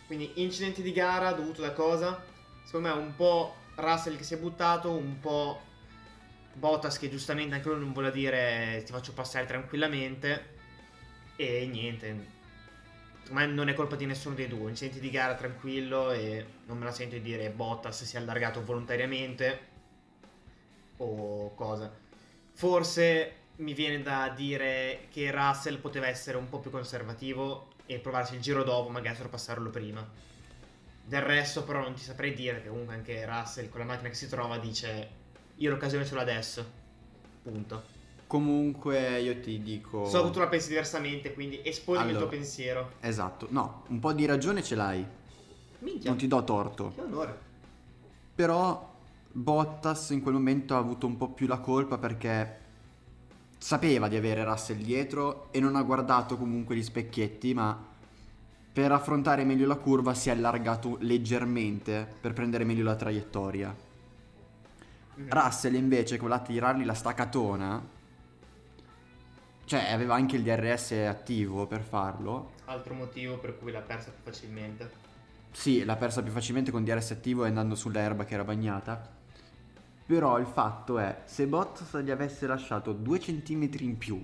Quindi 0.06 0.32
incidenti 0.36 0.80
di 0.80 0.90
gara 0.90 1.32
dovuto 1.32 1.60
da 1.60 1.72
cosa? 1.72 2.24
Secondo 2.64 2.88
me 2.88 2.94
un 2.94 3.14
po' 3.14 3.56
Russell 3.74 4.16
che 4.16 4.24
si 4.24 4.34
è 4.34 4.38
buttato, 4.38 4.90
un 4.90 5.20
po' 5.20 5.60
Bottas 6.54 6.98
che 6.98 7.10
giustamente 7.10 7.54
anche 7.54 7.68
lui 7.68 7.78
non 7.78 7.92
vuole 7.92 8.10
dire 8.10 8.82
ti 8.86 8.90
faccio 8.90 9.12
passare 9.12 9.44
tranquillamente, 9.44 10.56
e 11.36 11.66
niente. 11.66 12.36
Me 13.30 13.46
non 13.46 13.68
è 13.68 13.74
colpa 13.74 13.96
di 13.96 14.06
nessuno 14.06 14.34
dei 14.34 14.48
due, 14.48 14.70
incidenti 14.70 15.00
di 15.00 15.10
gara 15.10 15.34
tranquillo 15.34 16.10
e 16.12 16.46
non 16.66 16.78
me 16.78 16.84
la 16.84 16.92
sento 16.92 17.16
di 17.16 17.20
dire 17.20 17.50
Bottas 17.50 18.04
si 18.04 18.16
è 18.16 18.18
allargato 18.18 18.64
volontariamente 18.64 19.60
o 20.96 21.54
cosa. 21.54 21.92
Forse 22.52 23.34
mi 23.56 23.74
viene 23.74 24.02
da 24.02 24.32
dire 24.34 25.06
che 25.10 25.30
Russell 25.30 25.78
poteva 25.78 26.06
essere 26.06 26.36
un 26.38 26.48
po' 26.48 26.58
più 26.58 26.70
conservativo 26.70 27.72
e 27.86 27.98
provarsi 27.98 28.34
il 28.34 28.40
giro 28.40 28.62
dopo, 28.64 28.88
magari 28.88 29.16
sorpassarlo 29.16 29.70
prima. 29.70 30.06
Del 31.04 31.22
resto 31.22 31.64
però 31.64 31.80
non 31.80 31.94
ti 31.94 32.02
saprei 32.02 32.34
dire, 32.34 32.54
perché 32.54 32.68
comunque 32.68 32.94
anche 32.94 33.26
Russell 33.26 33.68
con 33.68 33.80
la 33.80 33.86
macchina 33.86 34.08
che 34.08 34.14
si 34.14 34.28
trova 34.28 34.58
dice 34.58 35.08
io 35.56 35.70
l'occasione 35.70 36.08
l'ho 36.08 36.20
adesso. 36.20 36.70
Punto. 37.42 37.96
Comunque 38.28 39.20
io 39.20 39.40
ti 39.40 39.62
dico... 39.62 40.06
So 40.06 40.24
che 40.24 40.30
tu 40.30 40.38
la 40.38 40.48
pensi 40.48 40.68
diversamente, 40.68 41.32
quindi 41.32 41.60
esponi 41.64 41.98
allora, 41.98 42.12
il 42.12 42.18
tuo 42.18 42.28
pensiero. 42.28 42.92
Esatto, 43.00 43.46
no, 43.50 43.84
un 43.88 43.98
po' 44.00 44.12
di 44.12 44.26
ragione 44.26 44.62
ce 44.62 44.74
l'hai. 44.74 45.04
Minchia. 45.78 46.10
Non 46.10 46.18
ti 46.18 46.26
do 46.28 46.44
torto. 46.44 46.92
Che 46.94 47.00
onore. 47.00 47.38
Però 48.34 48.96
Bottas 49.32 50.10
in 50.10 50.20
quel 50.20 50.34
momento 50.34 50.74
ha 50.74 50.78
avuto 50.78 51.06
un 51.06 51.16
po' 51.16 51.30
più 51.30 51.46
la 51.46 51.58
colpa 51.58 51.96
perché 51.96 52.58
sapeva 53.56 54.08
di 54.08 54.16
avere 54.16 54.44
Russell 54.44 54.76
dietro 54.76 55.48
e 55.50 55.58
non 55.58 55.74
ha 55.74 55.82
guardato 55.82 56.36
comunque 56.36 56.76
gli 56.76 56.82
specchietti, 56.82 57.54
ma 57.54 57.82
per 58.70 58.92
affrontare 58.92 59.44
meglio 59.44 59.66
la 59.66 59.76
curva 59.76 60.12
si 60.12 60.28
è 60.28 60.32
allargato 60.32 60.98
leggermente 61.00 62.06
per 62.20 62.34
prendere 62.34 62.64
meglio 62.64 62.84
la 62.84 62.94
traiettoria. 62.94 63.74
Mm. 65.18 65.30
Russell 65.30 65.74
invece, 65.74 66.18
con 66.18 66.28
la 66.28 66.40
tirargli 66.40 66.84
la 66.84 66.94
staccatona, 66.94 67.96
cioè 69.68 69.92
aveva 69.92 70.14
anche 70.14 70.36
il 70.36 70.42
DRS 70.42 70.92
attivo 70.92 71.66
per 71.66 71.82
farlo. 71.82 72.52
Altro 72.64 72.94
motivo 72.94 73.36
per 73.36 73.58
cui 73.58 73.70
l'ha 73.70 73.82
persa 73.82 74.10
più 74.10 74.22
facilmente. 74.22 74.90
Sì, 75.50 75.84
l'ha 75.84 75.96
persa 75.96 76.22
più 76.22 76.32
facilmente 76.32 76.70
con 76.70 76.84
DRS 76.84 77.10
attivo 77.10 77.44
e 77.44 77.48
andando 77.48 77.74
sull'erba 77.74 78.24
che 78.24 78.32
era 78.32 78.44
bagnata. 78.44 79.16
Però 80.06 80.38
il 80.38 80.46
fatto 80.46 80.98
è, 80.98 81.20
se 81.26 81.46
Bottas 81.46 81.98
gli 81.98 82.10
avesse 82.10 82.46
lasciato 82.46 82.94
due 82.94 83.20
centimetri 83.20 83.84
in 83.84 83.98
più, 83.98 84.18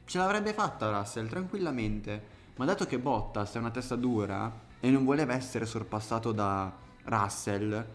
ce 0.06 0.18
l'avrebbe 0.18 0.54
fatta 0.54 0.90
Russell 0.90 1.28
tranquillamente. 1.28 2.32
Ma 2.56 2.64
dato 2.64 2.86
che 2.86 3.00
Bottas 3.00 3.54
è 3.56 3.58
una 3.58 3.72
testa 3.72 3.98
dura 3.98 4.50
e 4.80 4.90
non 4.90 5.04
voleva 5.04 5.34
essere 5.34 5.66
sorpassato 5.66 6.32
da 6.32 6.74
Russell, 7.04 7.86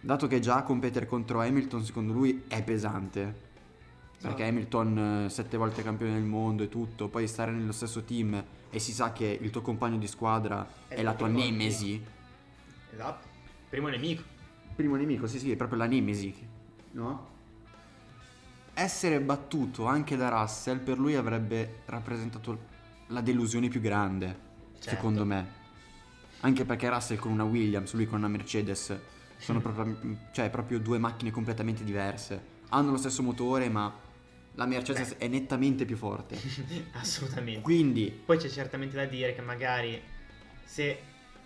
dato 0.00 0.26
che 0.26 0.40
già 0.40 0.62
competere 0.62 1.06
contro 1.06 1.42
Hamilton 1.42 1.84
secondo 1.84 2.12
lui 2.12 2.42
è 2.48 2.64
pesante. 2.64 3.46
Perché 4.20 4.42
esatto. 4.42 4.42
Hamilton 4.42 5.26
sette 5.30 5.56
volte 5.56 5.82
campione 5.82 6.14
del 6.14 6.24
mondo 6.24 6.62
e 6.62 6.68
tutto, 6.68 7.08
poi 7.08 7.26
stare 7.28 7.52
nello 7.52 7.72
stesso 7.72 8.02
team 8.02 8.42
e 8.70 8.78
si 8.78 8.92
sa 8.92 9.12
che 9.12 9.38
il 9.40 9.50
tuo 9.50 9.62
compagno 9.62 9.96
di 9.96 10.06
squadra 10.06 10.68
è, 10.88 10.96
è 10.96 11.02
la 11.02 11.14
tua 11.14 11.28
nemesi. 11.28 12.04
Esatto, 12.92 13.26
primo 13.68 13.88
nemico 13.88 14.36
primo 14.78 14.94
nemico, 14.94 15.26
sì 15.26 15.40
sì, 15.40 15.50
è 15.50 15.56
proprio 15.56 15.78
la 15.78 15.86
nemesi, 15.86 16.32
no? 16.92 17.36
Essere 18.74 19.20
battuto 19.20 19.86
anche 19.86 20.14
da 20.14 20.28
Russell 20.28 20.78
per 20.78 21.00
lui 21.00 21.16
avrebbe 21.16 21.80
rappresentato 21.86 22.76
la 23.08 23.20
delusione 23.20 23.66
più 23.66 23.80
grande, 23.80 24.26
certo. 24.74 24.90
secondo 24.90 25.24
me. 25.24 25.56
Anche 26.42 26.64
perché 26.64 26.88
Russell 26.88 27.16
con 27.16 27.32
una 27.32 27.42
Williams, 27.42 27.92
lui 27.94 28.06
con 28.06 28.18
una 28.18 28.28
Mercedes, 28.28 28.96
sono 29.36 29.60
proprio, 29.60 29.98
cioè, 30.30 30.48
proprio 30.48 30.78
due 30.78 30.98
macchine 30.98 31.32
completamente 31.32 31.82
diverse. 31.82 32.56
Hanno 32.68 32.92
lo 32.92 32.98
stesso 32.98 33.24
motore, 33.24 33.68
ma 33.68 33.92
la 34.58 34.66
Mercedes 34.66 35.10
Beh. 35.10 35.18
è 35.18 35.28
nettamente 35.28 35.84
più 35.84 35.96
forte. 35.96 36.36
Assolutamente. 36.92 37.60
Quindi... 37.60 38.10
Poi 38.10 38.36
c'è 38.38 38.48
certamente 38.48 38.96
da 38.96 39.04
dire 39.04 39.32
che 39.32 39.40
magari 39.40 40.02
se 40.64 41.00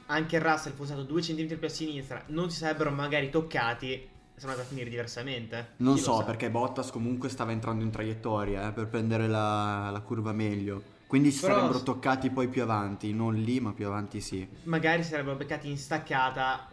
anche 0.07 0.39
Russell 0.39 0.73
fosse 0.73 0.93
stato 0.95 1.05
2 1.05 1.21
cm 1.21 1.59
più 1.59 1.67
a 1.67 1.71
sinistra, 1.71 2.25
non 2.29 2.51
si 2.51 2.57
sarebbero 2.57 2.91
magari 2.91 3.31
toccati 3.31 4.09
sono 4.35 4.53
andati 4.53 4.69
a 4.69 4.71
finire 4.71 4.91
diversamente. 4.91 5.75
Non 5.77 5.97
Chi 5.97 6.01
so, 6.01 6.25
perché 6.25 6.51
Bottas 6.51 6.91
comunque 6.91 7.29
stava 7.29 7.53
entrando 7.53 7.85
in 7.85 7.91
traiettoria 7.91 8.69
eh, 8.69 8.73
per 8.73 8.89
prendere 8.89 9.29
la, 9.29 9.91
la, 9.91 10.01
curva 10.01 10.33
meglio. 10.33 10.83
Quindi 11.07 11.31
si 11.31 11.43
Però, 11.43 11.57
sarebbero 11.57 11.83
toccati 11.83 12.31
poi 12.31 12.49
più 12.49 12.63
avanti, 12.63 13.13
non 13.13 13.35
lì, 13.35 13.61
ma 13.61 13.73
più 13.73 13.87
avanti 13.87 14.21
sì. 14.21 14.49
Magari 14.65 15.05
si 15.05 15.11
sarebbero 15.11 15.37
beccati 15.37 15.69
in 15.69 15.77
staccata 15.77 16.67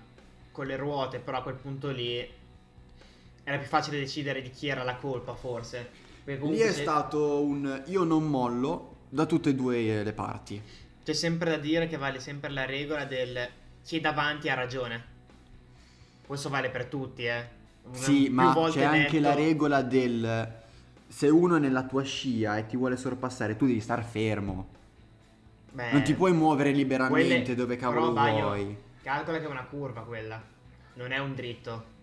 con 0.51 0.65
le 0.65 0.77
ruote, 0.77 1.19
però 1.19 1.39
a 1.39 1.41
quel 1.43 1.55
punto 1.55 1.91
lì 1.91 2.27
era 3.43 3.57
più 3.57 3.67
facile 3.67 3.99
decidere 3.99 4.41
di 4.41 4.49
chi 4.49 4.69
era 4.69 4.83
la 4.83 4.95
colpa, 4.95 5.35
forse. 5.35 6.07
Lì 6.25 6.57
è 6.57 6.71
se... 6.71 6.81
stato 6.81 7.41
un 7.41 7.83
io 7.87 8.03
non 8.03 8.27
mollo 8.27 8.97
da 9.09 9.25
tutte 9.25 9.49
e 9.49 9.55
due 9.55 10.03
le 10.03 10.13
parti. 10.13 10.61
C'è 11.03 11.13
sempre 11.13 11.51
da 11.51 11.57
dire 11.57 11.87
che 11.87 11.97
vale 11.97 12.19
sempre 12.19 12.49
la 12.49 12.65
regola 12.65 13.05
del 13.05 13.47
chi 13.83 13.99
davanti 13.99 14.49
ha 14.49 14.53
ragione. 14.53 15.17
Questo 16.25 16.49
vale 16.49 16.69
per 16.69 16.85
tutti, 16.85 17.25
eh. 17.25 17.57
Una, 17.83 17.97
sì, 17.97 18.29
ma 18.29 18.53
c'è 18.69 18.81
detto... 18.81 18.85
anche 18.87 19.19
la 19.19 19.33
regola 19.33 19.81
del 19.81 20.57
se 21.07 21.27
uno 21.27 21.55
è 21.55 21.59
nella 21.59 21.83
tua 21.83 22.03
scia 22.03 22.57
e 22.57 22.67
ti 22.67 22.77
vuole 22.77 22.95
sorpassare, 22.95 23.57
tu 23.57 23.65
devi 23.65 23.79
star 23.79 24.03
fermo. 24.03 24.67
Beh, 25.71 25.91
non 25.91 26.03
ti 26.03 26.13
puoi 26.13 26.33
muovere 26.33 26.71
liberamente 26.71 27.41
quelle... 27.41 27.55
dove 27.55 27.75
cavolo 27.77 28.13
Però, 28.13 28.41
vuoi. 28.41 28.77
Calcola 29.01 29.39
che 29.39 29.45
è 29.45 29.49
una 29.49 29.65
curva 29.65 30.01
quella, 30.01 30.41
non 30.93 31.11
è 31.11 31.17
un 31.17 31.33
dritto. 31.33 31.97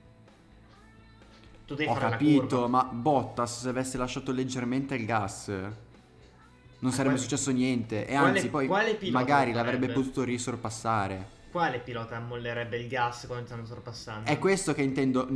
Tu 1.66 1.74
devi 1.74 1.90
Ho 1.90 1.94
fare 1.94 2.10
capito, 2.10 2.68
ma 2.68 2.84
Bottas 2.84 3.62
se 3.62 3.68
avesse 3.68 3.98
lasciato 3.98 4.30
leggermente 4.30 4.94
il 4.94 5.04
gas 5.04 5.48
non 5.48 6.92
sarebbe 6.92 7.14
quale... 7.14 7.18
successo 7.18 7.50
niente 7.50 8.06
e 8.06 8.14
quale, 8.14 8.28
anzi 8.28 8.48
poi 8.48 8.68
magari 9.10 9.52
l'avrebbe 9.52 9.88
potuto 9.88 10.22
risorpassare. 10.22 11.34
Quale 11.50 11.80
pilota 11.80 12.20
mollerebbe 12.20 12.78
il 12.78 12.86
gas 12.86 13.26
quando 13.26 13.46
stanno 13.46 13.64
sorpassando? 13.64 14.30
È 14.30 14.38
questo 14.38 14.74
che 14.74 14.82
intendo. 14.82 15.26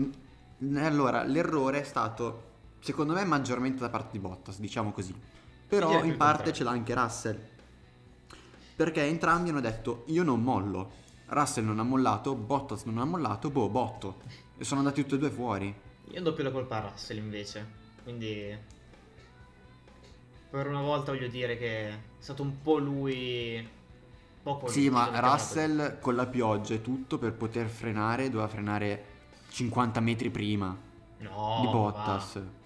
Allora, 0.76 1.24
l'errore 1.24 1.80
è 1.80 1.84
stato 1.84 2.48
secondo 2.78 3.12
me 3.14 3.24
maggiormente 3.24 3.80
da 3.80 3.88
parte 3.88 4.12
di 4.12 4.18
Bottas, 4.20 4.60
diciamo 4.60 4.92
così. 4.92 5.14
Però 5.66 6.04
in 6.04 6.16
parte 6.16 6.52
ce 6.52 6.62
l'ha 6.62 6.70
anche 6.70 6.94
Russell. 6.94 7.38
Perché 8.76 9.02
entrambi 9.02 9.48
hanno 9.48 9.60
detto 9.60 10.04
io 10.06 10.22
non 10.22 10.42
mollo. 10.42 10.92
Russell 11.26 11.64
non 11.64 11.80
ha 11.80 11.84
mollato, 11.84 12.34
Bottas 12.36 12.84
non 12.84 12.98
ha 12.98 13.04
mollato, 13.04 13.50
boh, 13.50 13.68
botto. 13.68 14.20
E 14.56 14.64
sono 14.64 14.80
andati 14.80 15.02
tutti 15.02 15.14
e 15.14 15.18
due 15.18 15.30
fuori. 15.30 15.74
Io 16.12 16.22
do 16.22 16.32
più 16.32 16.42
la 16.42 16.50
colpa 16.50 16.76
a 16.76 16.88
Russell 16.90 17.18
invece. 17.18 17.78
Quindi 18.02 18.56
per 20.50 20.66
una 20.66 20.80
volta 20.80 21.12
voglio 21.12 21.28
dire 21.28 21.56
che 21.56 21.88
è 21.88 21.98
stato 22.18 22.42
un 22.42 22.60
po' 22.60 22.78
lui 22.78 23.68
poco 24.42 24.68
Sì, 24.68 24.90
ma 24.90 25.10
Russell 25.20 26.00
con 26.00 26.16
la 26.16 26.26
pioggia 26.26 26.74
e 26.74 26.80
tutto 26.80 27.18
per 27.18 27.34
poter 27.34 27.68
frenare 27.68 28.30
doveva 28.30 28.48
frenare 28.48 29.04
50 29.50 30.00
metri 30.00 30.30
prima 30.30 30.76
no, 31.18 31.58
di 31.60 31.66
Bottas. 31.68 32.34
Va. 32.34 32.58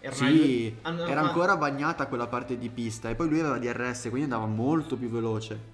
Era 0.00 0.14
sì, 0.14 0.76
una... 0.84 1.08
era 1.08 1.20
ancora 1.22 1.56
bagnata 1.56 2.06
quella 2.08 2.26
parte 2.26 2.58
di 2.58 2.68
pista 2.68 3.08
e 3.08 3.14
poi 3.14 3.28
lui 3.28 3.40
aveva 3.40 3.58
DRS, 3.58 4.02
quindi 4.02 4.24
andava 4.24 4.44
molto 4.44 4.96
più 4.96 5.08
veloce. 5.08 5.72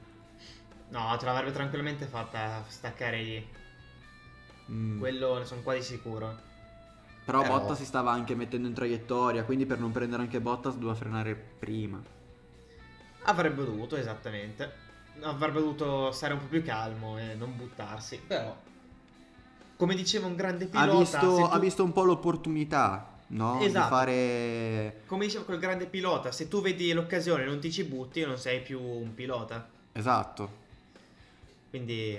No, 0.90 1.16
ce 1.18 1.24
l'avrebbe 1.24 1.50
tranquillamente 1.50 2.06
fatta 2.06 2.64
staccare 2.68 3.22
lì. 3.22 3.48
Mm. 4.70 4.98
Quello 5.00 5.38
ne 5.38 5.44
sono 5.44 5.62
quasi 5.62 5.82
sicuro. 5.82 6.48
Però, 7.24 7.42
Però 7.42 7.58
Bottas 7.58 7.78
si 7.78 7.84
stava 7.84 8.10
anche 8.10 8.34
mettendo 8.34 8.66
in 8.66 8.74
traiettoria, 8.74 9.44
quindi 9.44 9.66
per 9.66 9.78
non 9.78 9.92
prendere 9.92 10.22
anche 10.22 10.40
Bottas 10.40 10.74
doveva 10.74 10.94
frenare 10.94 11.34
prima. 11.34 12.02
Avrebbe 13.22 13.64
dovuto, 13.64 13.96
esattamente. 13.96 14.88
Avrebbe 15.20 15.60
dovuto 15.60 16.10
stare 16.12 16.32
un 16.32 16.40
po' 16.40 16.46
più 16.46 16.62
calmo 16.62 17.18
e 17.18 17.34
non 17.34 17.56
buttarsi. 17.56 18.20
Però, 18.26 18.56
come 19.76 19.94
diceva 19.94 20.26
un 20.26 20.36
grande 20.36 20.66
pilota... 20.66 20.92
Ha 20.92 20.98
visto, 20.98 21.18
tu... 21.18 21.48
ha 21.50 21.58
visto 21.58 21.84
un 21.84 21.92
po' 21.92 22.04
l'opportunità, 22.04 23.18
no? 23.28 23.60
Esatto. 23.60 23.84
Di 23.84 23.90
fare... 23.90 25.02
Come 25.06 25.26
diceva 25.26 25.44
quel 25.44 25.58
grande 25.58 25.86
pilota, 25.86 26.32
se 26.32 26.48
tu 26.48 26.60
vedi 26.60 26.92
l'occasione 26.92 27.42
e 27.42 27.46
non 27.46 27.60
ti 27.60 27.70
ci 27.70 27.84
butti, 27.84 28.24
non 28.24 28.38
sei 28.38 28.60
più 28.60 28.80
un 28.80 29.14
pilota. 29.14 29.68
Esatto. 29.92 30.58
Quindi 31.70 32.18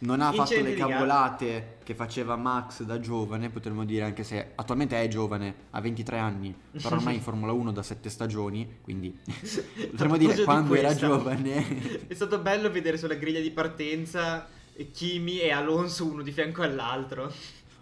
non 0.00 0.20
ha 0.20 0.32
fatto 0.32 0.60
le 0.60 0.74
cavolate 0.74 1.78
che 1.82 1.94
faceva 1.94 2.36
Max 2.36 2.82
da 2.82 3.00
giovane, 3.00 3.50
potremmo 3.50 3.84
dire, 3.84 4.04
anche 4.04 4.22
se 4.22 4.52
attualmente 4.54 5.00
è 5.00 5.08
giovane, 5.08 5.54
ha 5.70 5.80
23 5.80 6.18
anni, 6.18 6.54
però 6.70 6.96
ormai 6.96 7.16
in 7.16 7.22
Formula 7.22 7.52
1 7.52 7.72
da 7.72 7.82
7 7.82 8.08
stagioni, 8.08 8.78
quindi 8.82 9.16
potremmo 9.90 10.16
dire 10.16 10.44
quando 10.44 10.74
era 10.74 10.94
giovane. 10.94 12.06
è 12.06 12.14
stato 12.14 12.38
bello 12.38 12.70
vedere 12.70 12.96
sulla 12.96 13.14
griglia 13.14 13.40
di 13.40 13.50
partenza 13.50 14.46
Kimi 14.92 15.40
e 15.40 15.50
Alonso 15.50 16.06
uno 16.06 16.22
di 16.22 16.30
fianco 16.30 16.62
all'altro. 16.62 17.28
È 17.28 17.32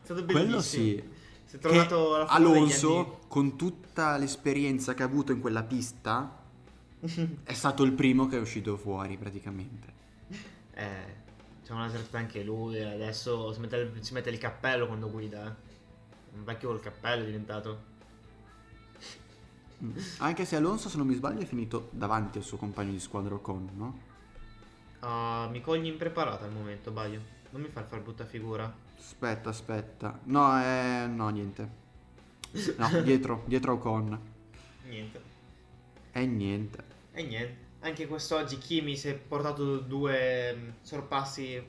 stato 0.02 0.22
bellissimo. 0.22 0.46
Quello 0.46 0.61
sì. 0.61 1.02
Si 1.44 1.57
è 1.57 1.59
trovato 1.59 2.14
alla 2.14 2.31
Alonso, 2.31 3.20
con 3.29 3.57
tutta 3.57 4.16
l'esperienza 4.16 4.94
che 4.94 5.02
ha 5.02 5.07
avuto 5.07 5.33
in 5.33 5.40
quella 5.40 5.62
pista, 5.62 6.38
è 7.44 7.52
stato 7.52 7.83
il 7.83 7.92
primo 7.92 8.26
che 8.26 8.38
è 8.38 8.40
uscito 8.40 8.76
fuori 8.79 9.16
praticamente. 9.18 9.94
Eh 10.72 11.24
c'è 11.66 11.72
una 11.72 11.90
certa 11.90 12.18
anche 12.18 12.44
lui, 12.44 12.81
adesso 12.81 13.52
si 13.52 13.59
mette, 13.59 13.76
il, 13.76 13.92
si 13.98 14.12
mette 14.12 14.31
il 14.31 14.38
cappello 14.38 14.87
quando 14.87 15.11
guida. 15.11 15.48
Eh. 15.48 16.37
Un 16.37 16.44
vecchio 16.44 16.68
col 16.68 16.79
cappello 16.79 17.24
è 17.24 17.26
diventato. 17.26 17.83
Mm. 19.83 19.96
Anche 20.18 20.44
se 20.44 20.55
Alonso, 20.55 20.88
se 20.88 20.96
non 20.96 21.09
mi 21.09 21.14
sbaglio, 21.14 21.40
è 21.40 21.44
finito 21.44 21.88
davanti 21.90 22.38
al 22.38 22.44
suo 22.44 22.57
compagno 22.57 22.92
di 22.92 23.00
squadra 23.00 23.35
Ocon, 23.35 23.70
no? 23.74 24.00
Uh, 25.00 25.50
mi 25.50 25.61
cogli 25.61 25.87
impreparato 25.87 26.44
al 26.44 26.52
momento, 26.52 26.92
Baio. 26.92 27.20
Non 27.50 27.62
mi 27.62 27.68
far 27.68 27.85
far 27.85 28.00
brutta 28.00 28.24
figura. 28.24 28.72
Aspetta, 28.96 29.48
aspetta. 29.48 30.20
No, 30.22 30.62
eh, 30.62 31.09
no, 31.09 31.29
niente. 31.31 31.68
No, 32.76 32.88
dietro, 33.02 33.42
dietro 33.44 33.72
Ocon. 33.72 34.20
Niente. 34.85 35.20
E 36.12 36.26
niente. 36.26 36.85
E 37.11 37.22
niente 37.24 37.65
anche 37.87 38.07
quest'oggi 38.07 38.59
Kimi 38.59 38.96
si 38.96 39.09
è 39.09 39.14
portato 39.14 39.79
due 39.79 40.55
mm, 40.55 40.68
sorpassi 40.83 41.64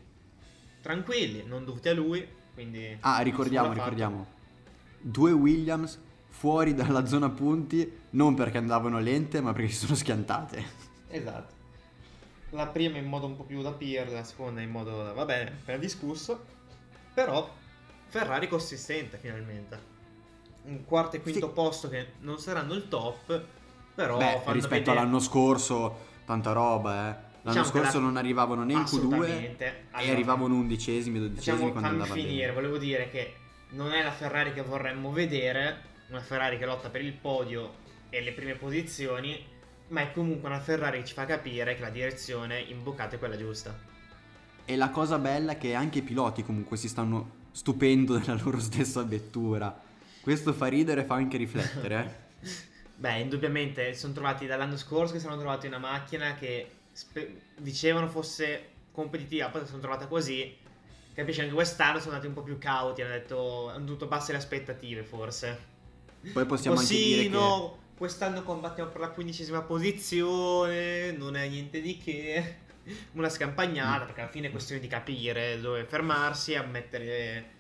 tranquilli, 0.82 1.44
non 1.46 1.64
dovuti 1.64 1.90
a 1.90 1.94
lui. 1.94 2.28
Quindi 2.54 2.98
ah, 3.02 3.20
ricordiamo, 3.20 3.72
ricordiamo. 3.72 4.26
Due 5.00 5.32
Williams 5.32 6.02
fuori 6.30 6.74
dalla 6.74 7.06
zona 7.06 7.30
punti, 7.30 8.00
non 8.12 8.34
perché 8.34 8.58
andavano 8.58 9.00
lente, 9.00 9.42
ma 9.42 9.54
perché 9.54 9.70
si 9.70 9.86
sono 9.86 9.96
schiantate. 9.96 10.86
Esatto. 11.10 11.56
La 12.52 12.68
prima 12.68 12.98
in 12.98 13.06
modo 13.06 13.28
un 13.28 13.36
po' 13.36 13.44
più 13.44 13.62
da 13.62 13.72
Pier, 13.72 14.10
la 14.10 14.24
seconda 14.24 14.62
in 14.62 14.72
modo 14.72 15.04
da... 15.04 15.14
va 15.14 15.26
bene, 15.26 15.58
appena 15.62 15.78
discusso. 15.78 16.44
Però 17.14 17.48
Ferrari 18.08 18.48
consistente 18.48 19.18
finalmente. 19.18 19.96
Un 20.64 20.84
quarto 20.84 21.16
e 21.16 21.22
quinto 21.22 21.48
sì. 21.48 21.54
posto 21.54 21.90
che 21.90 22.14
non 22.22 22.40
saranno 22.40 22.74
il 22.74 22.88
top, 22.88 23.44
però 23.94 24.18
Beh, 24.18 24.42
rispetto 24.48 24.70
vedere... 24.70 24.92
all'anno 24.92 25.20
scorso 25.20 26.07
tanta 26.28 26.52
roba, 26.52 26.94
eh. 26.94 27.26
L'anno 27.44 27.62
diciamo 27.62 27.66
scorso 27.66 28.00
la... 28.00 28.04
non 28.04 28.18
arrivavano 28.18 28.66
né 28.66 28.74
in 28.74 28.80
Q2 28.80 29.14
allora, 29.14 29.28
e 30.04 30.12
arrivavano 30.12 30.56
undicesimi, 30.56 31.18
dodicesimi 31.18 31.56
diciamo, 31.56 31.72
quando 31.72 31.90
andava 31.90 32.14
finire, 32.14 32.48
bene. 32.48 32.52
volevo 32.52 32.78
dire 32.78 33.10
che 33.10 33.36
non 33.70 33.94
è 33.94 34.04
la 34.04 34.12
Ferrari 34.12 34.52
che 34.52 34.62
vorremmo 34.62 35.12
vedere, 35.14 35.84
una 36.10 36.20
Ferrari 36.20 36.58
che 36.58 36.66
lotta 36.66 36.90
per 36.90 37.02
il 37.02 37.14
podio 37.14 37.76
e 38.10 38.22
le 38.22 38.34
prime 38.34 38.56
posizioni, 38.56 39.42
ma 39.88 40.02
è 40.02 40.12
comunque 40.12 40.50
una 40.50 40.60
Ferrari 40.60 41.00
che 41.00 41.06
ci 41.06 41.14
fa 41.14 41.24
capire 41.24 41.76
che 41.76 41.82
la 41.82 41.90
direzione 41.90 42.60
imboccata 42.60 43.16
è 43.16 43.20
quella 43.20 43.38
giusta. 43.38 43.80
E 44.66 44.76
la 44.76 44.90
cosa 44.90 45.18
bella 45.18 45.54
è 45.54 45.58
che 45.58 45.74
anche 45.74 46.00
i 46.00 46.02
piloti 46.02 46.44
comunque 46.44 46.76
si 46.76 46.90
stanno 46.90 47.46
stupendo 47.52 48.18
della 48.20 48.38
loro 48.44 48.60
stessa 48.60 49.04
vettura. 49.04 49.86
Questo 50.20 50.52
fa 50.52 50.68
ridere 50.68 51.02
e 51.02 51.06
fa 51.06 51.16
anche 51.16 51.38
riflettere. 51.38 52.26
Eh. 52.42 52.76
Beh, 53.00 53.20
indubbiamente 53.20 53.94
sono 53.94 54.14
trovati 54.14 54.48
dall'anno 54.48 54.76
scorso 54.76 55.14
che 55.14 55.20
si 55.20 55.26
sono 55.26 55.38
trovati 55.38 55.68
una 55.68 55.78
macchina 55.78 56.34
che 56.34 56.72
spe- 56.92 57.42
dicevano 57.58 58.08
fosse 58.08 58.70
competitiva, 58.92 59.50
poi 59.50 59.62
si 59.62 59.68
sono 59.68 59.82
trovata 59.82 60.08
così. 60.08 60.56
Capisci, 61.14 61.42
anche 61.42 61.54
quest'anno 61.54 62.00
sono 62.00 62.12
andati 62.12 62.28
un 62.28 62.34
po' 62.34 62.42
più 62.42 62.58
cauti, 62.58 63.02
hanno 63.02 63.14
detto, 63.14 63.70
hanno 63.70 63.86
dovuto 63.86 64.06
abbassare 64.06 64.34
le 64.34 64.40
aspettative 64.40 65.04
forse. 65.04 65.76
Poi 66.34 66.46
possiamo 66.46 66.76
Così, 66.76 66.96
anche 66.96 67.06
dire 67.06 67.30
no, 67.30 67.78
che... 67.80 67.98
quest'anno 67.98 68.42
combattiamo 68.42 68.90
per 68.90 69.02
la 69.02 69.10
quindicesima 69.10 69.62
posizione, 69.62 71.12
non 71.12 71.36
è 71.36 71.48
niente 71.48 71.82
di 71.82 71.98
che. 71.98 72.56
Una 73.14 73.30
scampagnata, 73.30 74.04
mm. 74.04 74.06
perché 74.06 74.22
alla 74.22 74.30
fine 74.30 74.48
è 74.48 74.52
questione 74.52 74.82
di 74.82 74.88
capire 74.88 75.60
dove 75.60 75.84
fermarsi, 75.84 76.56
a 76.56 76.64
mettere 76.64 77.56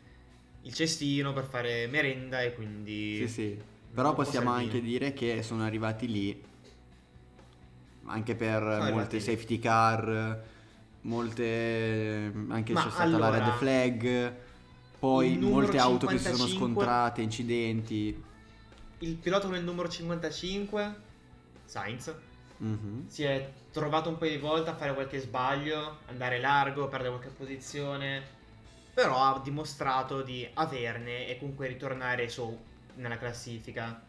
il 0.61 0.73
cestino 0.73 1.33
per 1.33 1.45
fare 1.45 1.85
merenda 1.87 2.41
e 2.41 2.53
quindi... 2.53 3.17
Sì, 3.17 3.27
sì. 3.27 3.61
Però 3.97 4.13
possiamo 4.13 4.51
anche 4.51 4.79
dire 4.79 5.11
che 5.11 5.41
sono 5.41 5.63
arrivati 5.63 6.07
lì 6.07 6.43
anche 8.05 8.35
per 8.35 8.61
sono 8.61 8.91
molte 8.91 9.19
safety 9.19 9.57
car, 9.57 10.43
molte 11.01 12.31
anche 12.47 12.73
Ma 12.73 12.83
c'è 12.83 12.89
stata 12.91 13.01
allora, 13.01 13.29
la 13.29 13.39
red 13.39 13.53
flag, 13.53 14.33
poi 14.99 15.39
molte 15.39 15.79
55, 15.79 15.79
auto 15.79 16.05
che 16.05 16.19
si 16.19 16.31
sono 16.31 16.47
scontrate, 16.47 17.21
incidenti. 17.23 18.23
Il 18.99 19.15
pilota 19.15 19.47
nel 19.47 19.63
numero 19.63 19.89
55, 19.89 20.95
Sainz, 21.65 22.13
mm-hmm. 22.63 23.07
si 23.07 23.23
è 23.23 23.51
trovato 23.71 24.09
un 24.09 24.19
paio 24.19 24.29
di 24.29 24.37
volte 24.37 24.69
a 24.69 24.75
fare 24.75 24.93
qualche 24.93 25.17
sbaglio, 25.17 26.01
andare 26.05 26.39
largo, 26.39 26.87
perdere 26.87 27.15
qualche 27.15 27.33
posizione, 27.35 28.21
però 28.93 29.23
ha 29.23 29.41
dimostrato 29.43 30.21
di 30.21 30.47
averne 30.53 31.27
e 31.27 31.39
comunque 31.39 31.65
ritornare 31.65 32.29
su 32.29 32.75
nella 32.97 33.17
classifica. 33.17 34.01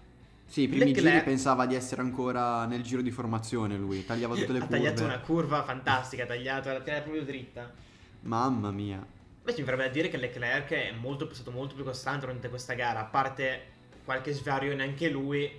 Sì, 0.47 0.63
i 0.63 0.69
primi 0.69 0.87
Leclerc... 0.87 1.09
giri 1.09 1.25
pensava 1.25 1.67
di 1.67 1.75
essere 1.75 2.01
ancora 2.01 2.65
nel 2.65 2.83
giro 2.83 3.03
di 3.03 3.11
formazione 3.11 3.77
lui, 3.77 4.05
tagliava 4.05 4.35
tutte 4.35 4.53
le 4.53 4.59
ha 4.59 4.61
curve. 4.63 4.77
Ha 4.77 4.81
tagliato 4.81 5.05
una 5.05 5.21
curva 5.21 5.63
fantastica, 5.63 6.23
ha 6.23 6.27
tagliato, 6.27 6.73
la 6.73 6.81
tenere 6.81 7.03
proprio 7.03 7.25
dritta. 7.25 7.71
Mamma 8.21 8.71
mia. 8.71 9.05
Invece 9.39 9.61
mi 9.61 9.65
verrebbe 9.65 9.85
da 9.85 9.93
dire 9.93 10.09
che 10.09 10.17
Leclerc 10.17 10.71
è, 10.71 10.93
molto, 10.93 11.33
stato 11.33 11.51
molto 11.51 11.75
più 11.75 11.85
costante 11.85 12.21
durante 12.21 12.49
questa 12.49 12.75
gara, 12.75 13.01
a 13.01 13.05
parte 13.05 13.63
qualche 14.05 14.33
svarione 14.33 14.83
anche 14.83 15.11
lui. 15.11 15.51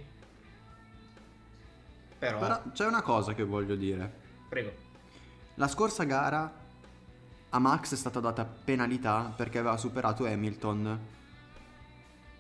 Però... 2.18 2.40
Però 2.40 2.62
c'è 2.74 2.86
una 2.86 3.02
cosa 3.02 3.34
che 3.34 3.44
voglio 3.44 3.76
dire. 3.76 4.12
Prego. 4.50 4.74
La 5.56 5.68
scorsa 5.68 6.04
gara 6.04 6.52
a 7.50 7.60
Max 7.60 7.94
è 7.94 7.96
stata 7.96 8.20
data 8.20 8.44
penalità 8.44 9.34
perché 9.36 9.60
aveva 9.60 9.78
superato 9.78 10.26
Hamilton 10.26 11.00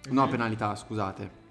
No, 0.09 0.27
penalità, 0.27 0.75
scusate. 0.75 1.47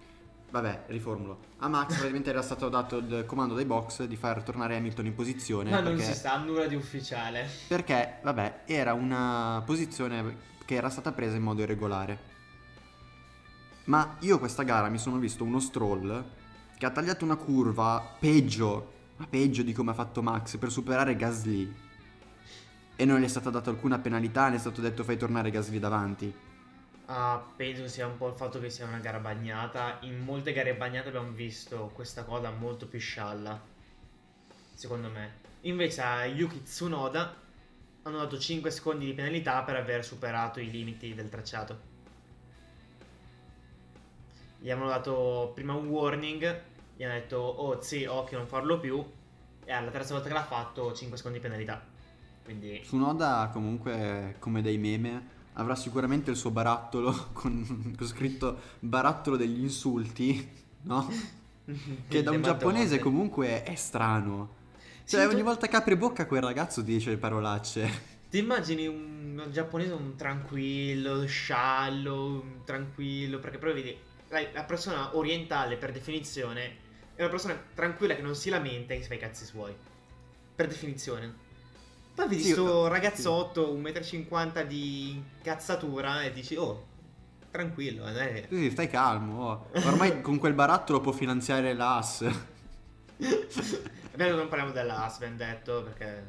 Vabbè, 0.51 0.85
riformulo. 0.87 1.39
A 1.59 1.69
Max 1.69 1.89
praticamente 1.89 2.31
era 2.31 2.41
stato 2.41 2.69
dato 2.71 2.97
il 2.97 3.25
comando 3.27 3.55
dai 3.55 3.67
box 3.67 4.05
di 4.05 4.17
far 4.17 4.43
tornare 4.43 4.77
Hamilton 4.77 5.07
in 5.07 5.15
posizione. 5.15 5.71
Ma 5.71 5.81
non 5.81 5.99
si 5.99 6.15
sa 6.15 6.39
nulla 6.39 6.67
di 6.67 6.75
ufficiale. 6.75 7.47
Perché, 7.69 8.21
vabbè, 8.23 8.63
era 8.65 8.95
una 8.95 9.63
posizione 9.67 10.37
che 10.65 10.75
era 10.75 10.89
stata 10.89 11.13
presa 11.13 11.37
in 11.37 11.43
modo 11.43 11.63
irregolare. 11.63 12.37
Ma 13.85 14.17
io 14.21 14.39
questa 14.39 14.63
gara 14.63 14.89
mi 14.89 14.99
sono 14.99 15.19
visto 15.19 15.45
uno 15.45 15.61
stroll 15.61 16.25
che 16.79 16.87
ha 16.87 16.91
tagliato 16.91 17.25
una 17.25 17.37
curva 17.37 18.17
peggio, 18.19 18.93
ma 19.17 19.27
peggio 19.27 19.63
di 19.63 19.73
come 19.73 19.91
ha 19.91 19.95
fatto 19.95 20.23
Max 20.23 20.57
per 20.57 20.71
superare 20.71 21.17
Gasly. 21.17 21.75
E 22.97 23.05
non 23.05 23.21
gli 23.21 23.25
è 23.25 23.29
stata 23.29 23.51
data 23.51 23.69
alcuna 23.71 23.99
penalità, 23.99 24.49
ne 24.49 24.57
è 24.57 24.59
stato 24.59 24.81
detto 24.81 25.05
fai 25.05 25.19
tornare 25.19 25.51
Gasly 25.51 25.79
davanti. 25.79 26.35
Uh, 27.09 27.40
penso 27.57 27.88
sia 27.88 28.07
un 28.07 28.18
po' 28.18 28.29
il 28.29 28.35
fatto 28.35 28.61
che 28.61 28.68
sia 28.68 28.85
una 28.85 28.99
gara 28.99 29.18
bagnata. 29.18 29.97
In 30.03 30.18
molte 30.18 30.53
gare 30.53 30.75
bagnate 30.75 31.09
abbiamo 31.09 31.31
visto 31.31 31.90
questa 31.94 32.23
cosa 32.25 32.51
molto 32.51 32.87
più 32.87 32.99
scialla. 32.99 33.59
Secondo 34.75 35.09
me. 35.09 35.47
Invece 35.62 36.03
a 36.03 36.27
Yuki 36.27 36.64
Tsunoda 36.64 37.35
hanno 38.03 38.18
dato 38.18 38.38
5 38.38 38.71
secondi 38.71 39.07
di 39.07 39.14
penalità 39.14 39.62
per 39.62 39.77
aver 39.77 40.05
superato 40.05 40.61
i 40.61 40.71
limiti 40.71 41.14
del 41.14 41.31
tracciato. 41.31 41.81
Gli 44.59 44.71
hanno 44.71 44.88
dato 44.88 45.53
prima 45.55 45.73
un 45.73 45.88
warning, 45.88 46.62
gli 46.94 47.05
hanno 47.05 47.14
detto 47.14 47.38
oh 47.38 47.81
sì, 47.81 48.05
occhio 48.05 48.37
non 48.37 48.47
farlo 48.47 48.79
più. 48.79 49.03
E 49.64 49.73
alla 49.73 49.90
terza 49.90 50.12
volta 50.12 50.29
che 50.29 50.35
l'ha 50.35 50.44
fatto 50.44 50.92
5 50.92 51.16
secondi 51.16 51.38
di 51.38 51.42
penalità. 51.42 51.83
Quindi... 52.44 52.81
Tsunoda 52.81 53.49
comunque 53.51 54.37
come 54.38 54.61
dei 54.61 54.77
meme 54.77 55.37
avrà 55.59 55.75
sicuramente 55.75 56.31
il 56.31 56.37
suo 56.37 56.51
barattolo 56.51 57.29
con, 57.33 57.94
con 57.97 58.07
scritto 58.07 58.59
barattolo 58.81 59.37
degli 59.37 59.61
insulti, 59.61 60.49
no? 60.83 61.09
che 62.09 62.23
da 62.23 62.31
un 62.31 62.42
giapponese 62.42 62.99
comunque 62.99 63.62
è 63.62 63.75
strano. 63.75 64.57
Cioè, 65.05 65.21
sì, 65.21 65.27
ogni 65.27 65.38
tu... 65.38 65.44
volta 65.44 65.66
che 65.68 65.77
apre 65.77 65.97
bocca 65.97 66.27
quel 66.27 66.42
ragazzo 66.42 66.81
dice 66.83 67.11
le 67.11 67.16
parolacce. 67.16 68.16
Ti 68.29 68.38
immagini 68.38 68.87
un, 68.87 69.42
un 69.44 69.53
giapponese 69.53 69.92
un 69.92 70.16
tranquillo, 70.16 71.27
sciallo, 71.27 72.27
un 72.27 72.64
tranquillo, 72.64 73.38
perché 73.38 73.59
poi 73.59 73.73
vedi, 73.73 73.97
la, 74.29 74.40
la, 74.53 74.64
persona 74.64 75.16
orientale 75.16 75.77
per 75.77 75.92
definizione 75.92 76.87
è 77.14 77.23
una 77.23 77.31
persona 77.31 77.59
tranquilla 77.75 78.14
che 78.14 78.23
non 78.23 78.35
si 78.35 78.51
lamenta 78.51 78.92
e 78.92 79.01
si 79.01 79.09
fa 79.09 79.14
i 79.14 79.18
cazzi 79.18 79.47
suoi. 79.47 79.75
Per 80.55 80.66
definizione. 80.66 81.47
Poi 82.19 82.27
vedi 82.27 82.43
sì, 82.43 82.51
sto 82.51 82.89
ragazzotto, 82.89 83.77
sì. 83.77 83.81
1,50 83.81 84.65
m 84.65 84.67
di 84.67 85.23
cazzatura 85.41 86.23
e 86.23 86.33
dici, 86.33 86.57
oh, 86.57 86.85
tranquillo. 87.49 88.09
Eh. 88.09 88.49
Sì, 88.51 88.71
stai 88.73 88.89
calmo. 88.89 89.45
Oh. 89.45 89.67
Ormai 89.87 90.21
con 90.21 90.37
quel 90.39 90.53
barattolo 90.53 91.01
può 91.01 91.13
finanziare 91.13 91.75
l'AS. 91.75 92.23
Adesso 93.23 94.35
non 94.35 94.49
parliamo 94.49 94.73
dell'AS, 94.73 95.19
ben 95.19 95.37
detto, 95.37 95.85
perché 95.85 96.27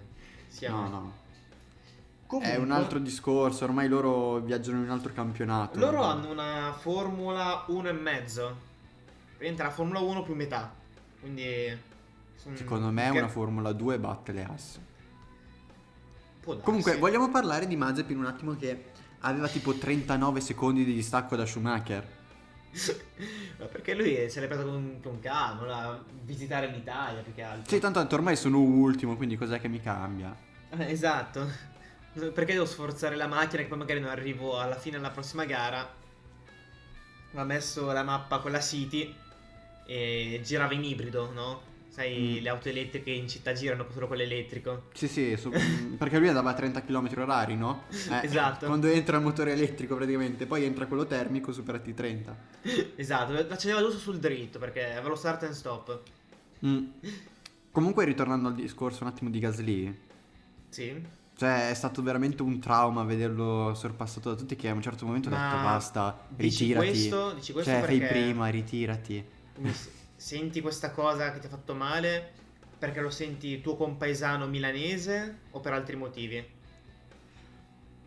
siamo... 0.47 0.82
No, 0.82 0.88
no. 0.89 1.13
Comunque, 2.28 2.54
è 2.54 2.58
un 2.58 2.69
altro 2.69 2.99
discorso, 2.99 3.63
ormai 3.63 3.88
loro 3.88 4.38
viaggiano 4.41 4.78
in 4.78 4.84
un 4.84 4.91
altro 4.91 5.12
campionato. 5.12 5.80
Loro 5.80 6.04
hanno 6.04 6.30
una 6.30 6.71
Formula 6.78 7.63
1 7.65 7.89
e 7.89 7.93
mezzo. 7.93 8.58
Praticamente 9.30 9.63
la 9.63 9.71
Formula 9.71 9.99
1 10.02 10.21
più 10.21 10.36
metà. 10.36 10.71
Quindi... 11.19 11.75
Secondo 12.36 12.91
me 12.91 13.10
che... 13.10 13.17
una 13.17 13.28
Formula 13.28 13.71
2 13.71 13.97
batte 13.97 14.32
le 14.34 14.43
AS. 14.43 14.80
Comunque, 16.43 16.97
vogliamo 16.97 17.30
parlare 17.30 17.67
di 17.67 17.75
Mazepin 17.75 18.17
un 18.17 18.25
attimo 18.25 18.56
che 18.56 18.91
aveva 19.19 19.47
tipo 19.47 19.73
39 19.73 20.41
secondi 20.41 20.86
di 20.86 20.93
distacco 20.93 21.36
da 21.36 21.45
Schumacher. 21.45 22.17
Ma 23.58 23.65
perché 23.65 23.93
lui 23.95 24.30
se 24.30 24.39
l'è 24.39 24.47
preso 24.47 24.63
con, 24.63 24.99
con 25.02 25.19
calma, 25.19 26.04
visitare 26.23 26.67
l'Italia 26.67 27.21
più 27.21 27.34
che 27.34 27.41
altro. 27.41 27.69
Sì, 27.69 27.80
tanto 27.80 28.15
ormai 28.15 28.36
sono 28.36 28.60
ultimo, 28.60 29.15
quindi 29.15 29.36
cos'è 29.38 29.60
che 29.60 29.67
mi 29.67 29.82
cambia? 29.82 30.36
Eh, 30.69 30.91
esatto. 30.91 31.47
Perché 32.13 32.54
devo 32.54 32.65
sforzare 32.65 33.15
la 33.15 33.28
macchina 33.28 33.62
che 33.62 33.67
poi 33.67 33.78
magari 33.78 33.99
non 33.99 34.10
arrivo 34.10 34.60
alla 34.60 34.78
fine 34.78 34.97
della 34.97 35.12
prossima 35.12 35.45
gara? 35.45 35.97
Ha 37.34 37.43
messo 37.43 37.91
la 37.91 38.04
mappa 38.04 38.39
quella 38.39 38.60
City 38.60 39.15
e 39.86 40.41
girava 40.43 40.73
in 40.73 40.84
ibrido, 40.84 41.32
no? 41.32 41.62
Sai, 41.89 42.38
mm. 42.39 42.43
le 42.43 42.49
auto 42.49 42.69
elettriche 42.69 43.10
in 43.10 43.28
città 43.28 43.54
girano 43.54 43.86
solo 43.91 44.08
quello 44.08 44.21
elettrico. 44.21 44.84
Sì, 44.93 45.08
sì, 45.08 45.36
su, 45.38 45.49
perché 45.97 46.19
lui 46.19 46.28
andava 46.28 46.52
a 46.52 46.54
30 46.54 46.84
km 46.84 47.10
orari, 47.17 47.56
no? 47.56 47.84
Eh, 47.89 48.25
esatto. 48.25 48.67
Quando 48.67 48.88
entra 48.88 49.17
il 49.17 49.23
motore 49.23 49.54
elettrico 49.54 49.95
praticamente, 49.95 50.45
poi 50.45 50.63
entra 50.63 50.86
quello 50.86 51.06
termico, 51.06 51.52
superati 51.52 51.93
30. 51.93 52.38
esatto, 52.95 53.34
la 53.34 53.45
faceva 53.45 53.82
giusto 53.82 53.97
sul 53.97 54.19
dritto 54.19 54.60
perché 54.60 54.91
aveva 54.91 55.10
lo 55.10 55.15
start 55.15 55.43
and 55.43 55.54
stop. 55.54 56.02
Mm. 56.65 56.86
Comunque, 57.71 58.06
ritornando 58.06 58.49
al 58.49 58.56
discorso 58.56 59.04
un 59.04 59.10
attimo 59.10 59.30
di 59.30 59.39
Gasly. 59.39 59.99
Sì. 60.69 61.17
Cioè, 61.36 61.69
è 61.69 61.73
stato 61.73 62.04
veramente 62.04 62.41
un 62.41 62.60
trauma 62.60 63.04
vederlo 63.04 63.73
sorpassato 63.73 64.30
da 64.30 64.36
tutti 64.36 64.56
che 64.56 64.67
a 64.67 64.73
un 64.73 64.82
certo 64.82 65.06
momento 65.06 65.30
ha 65.30 65.32
detto 65.32 65.63
basta, 65.63 66.28
ritirati. 66.36 66.91
Dici 66.91 67.10
questo, 67.10 67.34
dici 67.34 67.52
questo 67.54 67.71
cioè, 67.71 67.80
perché... 67.80 67.97
fai 67.97 68.08
prima, 68.10 68.47
ritirati. 68.49 69.25
Mi, 69.60 69.71
senti 70.19 70.60
questa 70.60 70.91
cosa 70.91 71.32
che 71.32 71.39
ti 71.39 71.45
ha 71.45 71.49
fatto 71.49 71.73
male 71.73 72.34
perché 72.77 72.99
lo 72.99 73.10
senti 73.10 73.62
tuo 73.62 73.77
compaesano 73.77 74.47
milanese 74.47 75.39
o 75.51 75.62
per 75.62 75.71
altri 75.71 75.95
motivi? 75.95 76.45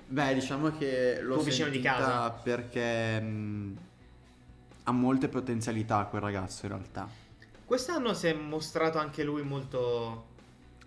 Beh, 0.08 0.34
diciamo 0.34 0.76
che 0.76 1.22
l'ho 1.22 1.36
tuo 1.36 1.44
vicino 1.44 1.70
di 1.70 1.80
casa 1.80 2.30
perché 2.30 3.18
mh, 3.18 3.76
ha 4.84 4.92
molte 4.92 5.28
potenzialità 5.28 6.04
quel 6.04 6.20
ragazzo 6.20 6.66
in 6.66 6.72
realtà. 6.72 7.08
Quest'anno 7.64 8.12
si 8.12 8.26
è 8.26 8.34
mostrato 8.34 8.98
anche 8.98 9.24
lui 9.24 9.42
molto 9.42 10.26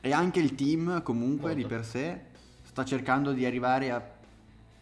e 0.02 0.12
anche 0.12 0.40
il 0.40 0.54
team 0.54 1.02
comunque 1.02 1.56
molto. 1.56 1.56
di 1.56 1.66
per 1.66 1.84
sé 1.84 2.22
sta 2.62 2.86
cercando 2.86 3.32
di 3.32 3.48
arrivare 3.48 3.92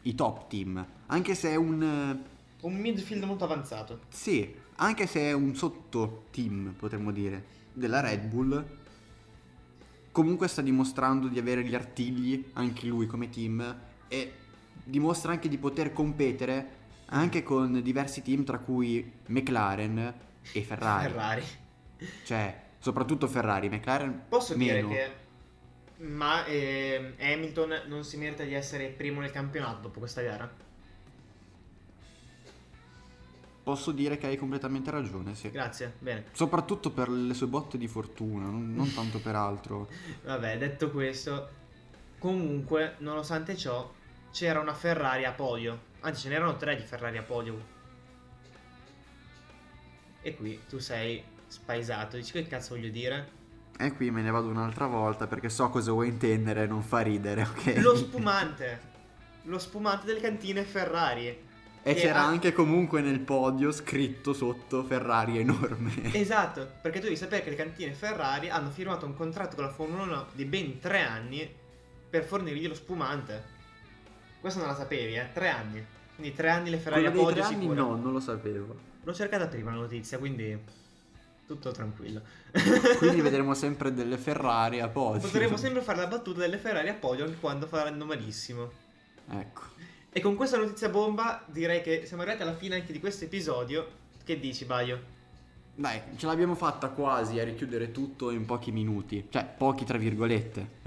ai 0.04 0.14
top 0.14 0.50
team, 0.50 0.86
anche 1.06 1.36
se 1.36 1.52
è 1.52 1.56
un 1.56 2.22
un 2.64 2.76
midfield 2.76 3.24
molto 3.24 3.44
avanzato. 3.44 4.02
Sì, 4.10 4.54
anche 4.76 5.08
se 5.08 5.22
è 5.22 5.32
un 5.34 5.56
sotto 5.56 6.26
team, 6.32 6.74
potremmo 6.78 7.12
dire, 7.12 7.46
della 7.74 8.00
Red 8.02 8.26
Bull, 8.26 8.66
comunque 10.12 10.48
sta 10.48 10.62
dimostrando 10.62 11.28
di 11.28 11.40
avere 11.40 11.64
gli 11.64 11.76
artigli, 11.76 12.52
anche 12.54 12.86
lui 12.88 13.08
come 13.08 13.30
team, 13.30 13.80
e 14.08 14.34
dimostra 14.84 15.32
anche 15.32 15.50
di 15.50 15.58
poter 15.58 15.94
competere 15.94 16.82
anche 17.08 17.44
con 17.44 17.82
diversi 17.82 18.22
team, 18.22 18.44
tra 18.44 18.60
cui 18.60 19.12
McLaren 19.28 20.14
e 20.52 20.62
Ferrari. 20.64 21.10
Ferrari. 21.10 21.44
Cioè, 22.24 22.62
soprattutto 22.80 23.28
Ferrari, 23.28 23.70
McLaren 23.70 24.24
Posso 24.28 24.58
meno. 24.58 24.88
dire 24.88 25.06
che 25.06 25.22
ma 26.04 26.44
eh, 26.46 27.14
Hamilton 27.20 27.84
non 27.88 28.04
si 28.04 28.18
merita 28.18 28.44
di 28.44 28.54
essere 28.54 28.88
primo 28.90 29.22
nel 29.22 29.32
campionato 29.32 29.82
dopo 29.82 30.00
questa 30.00 30.22
gara? 30.22 30.52
Posso 33.64 33.92
dire 33.94 34.18
che 34.18 34.28
hai 34.28 34.36
completamente 34.36 34.92
ragione, 34.92 35.36
sì. 35.36 35.50
Grazie, 35.50 35.94
bene. 36.00 36.26
Soprattutto 36.34 36.92
per 36.92 37.10
le 37.10 37.34
sue 37.34 37.48
botte 37.48 37.78
di 37.78 37.88
fortuna, 37.88 38.46
non, 38.46 38.74
non 38.76 38.92
tanto 38.94 39.20
per 39.20 39.36
altro. 39.36 39.88
Vabbè, 40.24 40.58
detto 40.58 40.92
questo, 40.92 41.50
comunque, 42.20 42.96
nonostante 43.00 43.56
ciò, 43.56 43.90
c'era 44.32 44.60
una 44.60 44.74
Ferrari 44.74 45.24
a 45.24 45.32
podio. 45.32 45.92
Anzi, 46.02 46.24
ce 46.24 46.30
n'erano 46.30 46.58
tre 46.58 46.76
di 46.76 46.84
Ferrari 46.84 47.18
a 47.18 47.24
podio. 47.24 47.72
E 50.22 50.36
qui 50.36 50.60
tu 50.68 50.80
sei 50.80 51.24
spaesato. 51.48 52.18
Dici 52.18 52.34
che 52.34 52.46
cazzo 52.48 52.76
voglio 52.76 52.90
dire? 52.90 53.42
E 53.78 53.94
qui 53.94 54.12
me 54.12 54.22
ne 54.22 54.30
vado 54.30 54.50
un'altra 54.50 54.88
volta 54.88 55.26
perché 55.26 55.50
so 55.50 55.70
cosa 55.70 55.92
vuoi 55.92 56.10
intendere, 56.10 56.68
non 56.68 56.82
fa 56.84 57.00
ridere, 57.00 57.44
ok? 57.44 57.78
Lo 57.78 57.96
spumante. 57.98 58.92
Lo 59.44 59.58
spumante 59.58 60.06
delle 60.06 60.20
cantine 60.20 60.64
Ferrari. 60.64 61.52
E 61.86 61.96
c'era 61.96 62.22
anche 62.24 62.54
comunque 62.54 63.02
nel 63.02 63.20
podio 63.20 63.72
scritto 63.74 64.34
sotto 64.34 64.84
Ferrari 64.84 65.38
enorme. 65.40 65.92
Esatto, 66.14 66.66
perché 66.82 67.00
tu 67.00 67.06
devi 67.06 67.18
sapere 67.18 67.44
che 67.44 67.50
le 67.50 67.58
cantine 67.58 67.94
Ferrari 67.94 68.50
hanno 68.50 68.70
firmato 68.70 69.06
un 69.06 69.14
contratto 69.14 69.56
con 69.56 69.66
la 69.66 69.72
Formula 69.72 70.04
1 70.04 70.28
di 70.34 70.46
ben 70.46 70.80
tre 70.80 71.02
anni 71.02 71.48
per 72.10 72.24
fornirgli 72.24 72.68
lo 72.68 72.74
spumante. 72.74 73.52
Questo 74.40 74.60
non 74.60 74.70
la 74.70 74.76
sapevi, 74.76 75.16
eh? 75.16 75.30
Tre 75.34 75.50
anni. 75.50 75.86
Quindi 76.16 76.34
tre 76.34 76.50
anni 76.50 76.70
le 76.70 76.78
Ferrari 76.78 77.04
Quello 77.04 77.20
a 77.20 77.24
podio 77.24 77.42
tre 77.44 77.54
anni 77.54 77.62
sicuro. 77.64 77.82
no, 77.82 77.96
non 77.96 78.14
lo 78.14 78.20
sapevo. 78.22 78.76
L'ho 79.04 79.14
cercata 79.14 79.48
prima 79.48 79.72
la 79.72 79.82
notizia, 79.82 80.18
quindi 80.18 80.58
tutto 81.46 81.72
tranquillo. 81.72 82.22
quindi 82.98 83.20
vedremo 83.22 83.54
sempre 83.54 83.94
delle 83.94 84.18
Ferrari 84.18 84.80
a 84.80 84.88
podio. 84.88 85.22
Potremo 85.22 85.58
sempre 85.58 85.82
fare 85.82 86.00
la 86.00 86.08
battuta 86.08 86.40
delle 86.40 86.58
Ferrari 86.58 86.88
a 86.88 86.94
podio 86.94 87.26
anche 87.26 87.38
quando 87.40 87.68
faranno 87.68 88.06
malissimo. 88.06 88.72
Ecco. 89.30 89.62
E 90.16 90.22
con 90.22 90.36
questa 90.36 90.58
notizia 90.58 90.90
bomba 90.90 91.44
direi 91.48 91.82
che 91.82 92.06
siamo 92.06 92.22
arrivati 92.22 92.44
alla 92.44 92.54
fine 92.54 92.76
anche 92.76 92.94
di 92.94 93.00
questo 93.00 93.26
episodio. 93.26 93.88
Che 94.24 94.40
dici, 94.40 94.64
Baio? 94.64 95.02
Dai, 95.74 96.00
ce 96.18 96.28
l'abbiamo 96.28 96.54
fatta 96.54 96.90
quasi 96.90 97.40
a 97.40 97.44
richiudere 97.44 97.92
tutto 97.92 98.30
in 98.30 98.46
pochi 98.46 98.72
minuti. 98.72 99.26
Cioè, 99.28 99.44
pochi 99.58 99.86
tra 99.86 99.98
virgolette. 99.98 100.82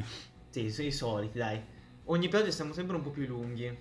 Sì, 0.51 0.71
sono 0.71 0.87
i 0.87 0.93
soliti, 0.93 1.39
dai. 1.39 1.61
Ogni 2.05 2.27
episodio 2.27 2.53
siamo 2.53 2.73
sempre 2.73 2.95
un 2.95 3.03
po' 3.03 3.11
più 3.11 3.27
lunghi. 3.27 3.77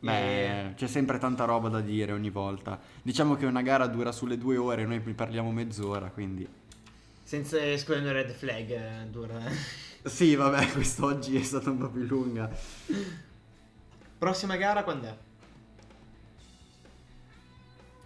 Beh, 0.00 0.70
e... 0.70 0.74
c'è 0.74 0.88
sempre 0.88 1.18
tanta 1.18 1.44
roba 1.44 1.68
da 1.68 1.80
dire 1.80 2.10
ogni 2.10 2.30
volta. 2.30 2.80
Diciamo 3.00 3.36
che 3.36 3.46
una 3.46 3.62
gara 3.62 3.86
dura 3.86 4.10
sulle 4.10 4.38
due 4.38 4.56
ore, 4.56 4.86
noi 4.86 4.98
parliamo 4.98 5.52
mezz'ora, 5.52 6.10
quindi... 6.10 6.44
Senza 7.22 7.64
escludere 7.64 8.24
red 8.24 8.32
flag, 8.32 8.70
eh, 8.70 9.06
dura. 9.08 9.38
sì, 10.02 10.34
vabbè, 10.34 10.66
quest'oggi 10.74 11.36
è 11.36 11.42
stata 11.44 11.70
un 11.70 11.78
po' 11.78 11.90
più 11.90 12.02
lunga. 12.02 12.50
Prossima 14.18 14.56
gara 14.56 14.82
quando 14.82 15.06
è? 15.06 15.16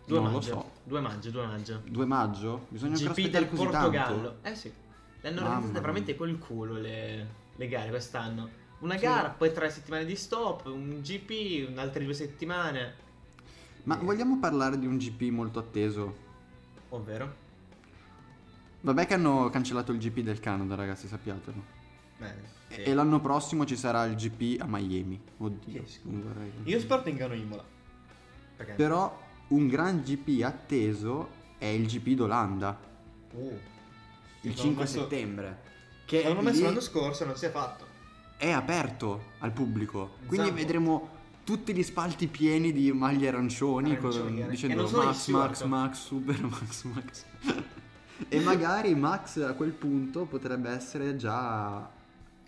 2 0.07 0.21
non 0.21 0.33
maggio. 0.33 0.55
Lo 0.55 0.61
so. 0.61 0.71
2 0.85 1.01
maggio, 1.01 1.31
2 1.31 1.47
maggio. 1.47 1.83
2 1.85 2.07
maggio? 2.07 2.67
Bisogna 2.69 2.97
GP 2.97 3.29
del 3.29 3.47
Portogallo. 3.47 4.39
Tanto. 4.41 4.49
Eh 4.49 4.55
sì. 4.55 4.73
Le 5.21 5.29
hanno 5.29 5.41
organizzate 5.41 5.81
veramente 5.81 6.17
col 6.17 6.39
culo 6.39 6.75
le, 6.75 7.27
le 7.57 7.69
gare 7.69 7.89
quest'anno. 7.89 8.61
Una 8.81 8.97
sì. 8.97 9.05
gara, 9.05 9.31
poi 9.31 9.53
tre 9.53 9.71
settimane 9.71 10.05
di 10.05 10.17
stop, 10.17 10.67
un 10.67 11.01
GP, 11.01 11.79
altre 11.79 12.05
due 12.05 12.15
settimane. 12.15 12.95
Ma 13.85 13.99
e... 13.99 14.05
vogliamo 14.05 14.39
parlare 14.39 14.79
di 14.79 14.87
un 14.87 14.99
GP 14.99 15.31
molto 15.31 15.61
atteso? 15.61 16.31
Ovvero? 16.91 17.41
Vabbè 18.81 19.07
che 19.07 19.15
hanno 19.15 19.49
cancellato 19.51 19.93
il 19.93 19.99
GP 19.99 20.21
del 20.21 20.41
Canada, 20.41 20.75
ragazzi, 20.75 21.07
sappiatelo. 21.07 21.81
Bene, 22.19 22.43
sì. 22.69 22.83
E 22.83 22.95
l'anno 22.95 23.21
prossimo 23.21 23.65
ci 23.65 23.77
sarà 23.77 24.05
il 24.05 24.15
GP 24.15 24.61
a 24.61 24.67
Miami. 24.67 25.21
Oddio. 25.39 25.85
Io 26.65 26.81
spero 26.81 27.03
tengano 27.03 27.35
Imola. 27.35 27.65
Perché? 28.57 28.73
Però 28.73 29.21
un 29.49 29.69
gran 29.69 30.01
GP 30.01 30.43
atteso 30.43 31.41
è 31.59 31.67
il 31.67 31.87
GP 31.87 32.11
d'Olanda. 32.11 32.79
Uh, 33.33 33.59
il 34.43 34.57
5 34.57 34.83
messo... 34.83 35.01
settembre. 35.01 35.71
Che 36.05 36.23
l'hanno 36.23 36.43
messo 36.43 36.59
lì... 36.59 36.65
l'anno 36.65 36.81
scorso 36.81 37.25
e 37.25 37.27
non 37.27 37.37
si 37.37 37.47
è 37.47 37.51
fatto. 37.51 37.87
È 38.37 38.51
aperto 38.51 39.33
al 39.39 39.53
pubblico. 39.53 40.17
Quindi 40.27 40.49
esatto. 40.49 40.61
vedremo 40.61 41.09
tutti 41.45 41.75
gli 41.75 41.83
spalti 41.83 42.29
pieni 42.29 42.73
di 42.73 42.93
maglie 42.93 43.29
arancioni, 43.29 43.97
arancioni 43.97 44.41
con, 44.41 44.49
dicendo 44.49 44.89
Max, 44.89 45.27
Max, 45.29 45.63
Max, 45.65 46.05
Super 46.05 46.43
Max, 46.43 46.83
Max. 46.85 47.25
e 48.29 48.41
magari 48.41 48.95
Max 48.95 49.39
a 49.43 49.53
quel 49.55 49.73
punto 49.73 50.25
potrebbe 50.25 50.71
essere 50.71 51.17
già 51.17 51.89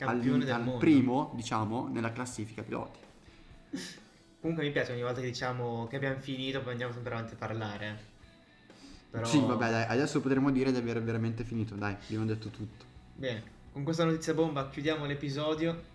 al, 0.05 0.47
al 0.49 0.77
primo, 0.79 1.33
diciamo, 1.35 1.89
nella 1.89 2.13
classifica 2.13 2.63
piloti. 2.63 2.99
Comunque 4.41 4.67
mi 4.67 4.73
piace 4.73 4.93
ogni 4.93 5.03
volta 5.03 5.21
che 5.21 5.27
diciamo 5.27 5.87
che 5.87 5.97
abbiamo 5.97 6.19
finito, 6.19 6.61
poi 6.61 6.73
andiamo 6.73 6.93
sempre 6.93 7.15
avanti 7.15 7.33
a 7.33 7.37
parlare. 7.37 8.13
Però... 9.11 9.25
Sì, 9.25 9.41
vabbè, 9.41 9.71
dai, 9.71 9.85
adesso 9.87 10.21
potremmo 10.21 10.51
dire 10.51 10.71
di 10.71 10.77
aver 10.77 11.03
veramente 11.03 11.45
finito, 11.45 11.75
dai, 11.75 11.95
abbiamo 11.95 12.27
detto 12.27 12.49
tutto. 12.49 12.85
Bene, 13.15 13.43
con 13.73 13.85
questa 13.85 14.05
notizia 14.05 14.35
bomba 14.35 14.69
chiudiamo 14.69 15.07
l'episodio 15.07 15.93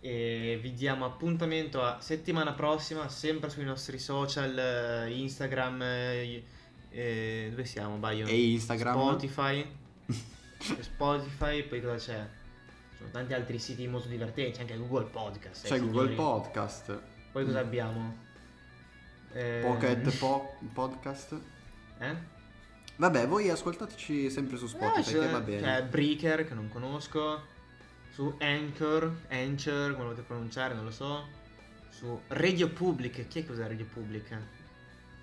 e 0.00 0.58
vi 0.60 0.74
diamo 0.74 1.06
appuntamento 1.06 1.82
a 1.82 2.00
settimana 2.00 2.52
prossima, 2.52 3.08
sempre 3.08 3.48
sui 3.48 3.64
nostri 3.64 3.98
social, 3.98 4.58
eh, 4.58 5.16
Instagram, 5.16 5.80
eh, 5.80 7.46
dove 7.48 7.64
siamo? 7.64 7.96
Baio? 7.96 8.26
E 8.26 8.50
Instagram. 8.50 8.94
Spotify. 8.94 9.66
Spotify, 10.80 11.62
poi 11.66 11.80
cosa 11.80 11.96
c'è? 11.96 12.28
Sono 13.04 13.10
tanti 13.10 13.34
altri 13.34 13.58
siti 13.58 13.86
molto 13.86 14.08
divertenti, 14.08 14.60
anche 14.60 14.78
Google 14.78 15.04
Podcast. 15.04 15.66
C'è 15.66 15.78
Google 15.78 16.14
Podcast. 16.14 16.98
Poi 17.32 17.44
cosa 17.44 17.58
abbiamo? 17.60 18.16
Eh... 19.32 19.60
Pocket 19.62 20.16
po- 20.16 20.56
Podcast. 20.72 21.38
Eh? 21.98 22.16
Vabbè, 22.96 23.28
voi 23.28 23.50
ascoltateci 23.50 24.30
sempre 24.30 24.56
su 24.56 24.66
Spotify, 24.66 25.16
eh, 25.16 25.20
che 25.20 25.28
va 25.28 25.40
bene. 25.40 25.60
C'è 25.60 25.84
Breaker, 25.84 26.46
che 26.46 26.54
non 26.54 26.70
conosco. 26.70 27.42
Su 28.10 28.34
Anchor, 28.38 29.26
Anchor, 29.28 29.92
come 29.92 30.04
volete 30.04 30.22
pronunciare, 30.22 30.74
non 30.74 30.84
lo 30.84 30.90
so. 30.90 31.28
Su 31.90 32.18
Radio 32.28 32.70
Public, 32.70 33.28
chi 33.28 33.44
è 33.44 33.50
usa 33.50 33.66
Radio 33.66 33.84
Public? 33.84 34.38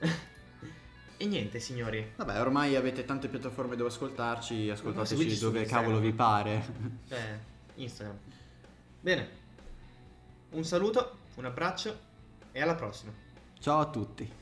e 1.18 1.26
niente, 1.26 1.60
signori. 1.60 2.12
Vabbè, 2.16 2.40
ormai 2.40 2.76
avete 2.76 3.06
tante 3.06 3.28
piattaforme 3.28 3.76
dove 3.76 3.90
ascoltarci, 3.90 4.70
ascoltateci 4.70 5.40
dove 5.40 5.66
cavolo 5.66 5.98
vi 5.98 6.14
pare. 6.14 7.00
Cioè, 7.08 7.40
Instagram. 7.82 8.18
Bene. 9.00 9.40
Un 10.52 10.64
saluto 10.64 11.20
un 11.36 11.46
abbraccio 11.46 11.98
e 12.52 12.62
alla 12.62 12.76
prossima. 12.76 13.12
Ciao 13.60 13.80
a 13.80 13.90
tutti. 13.90 14.41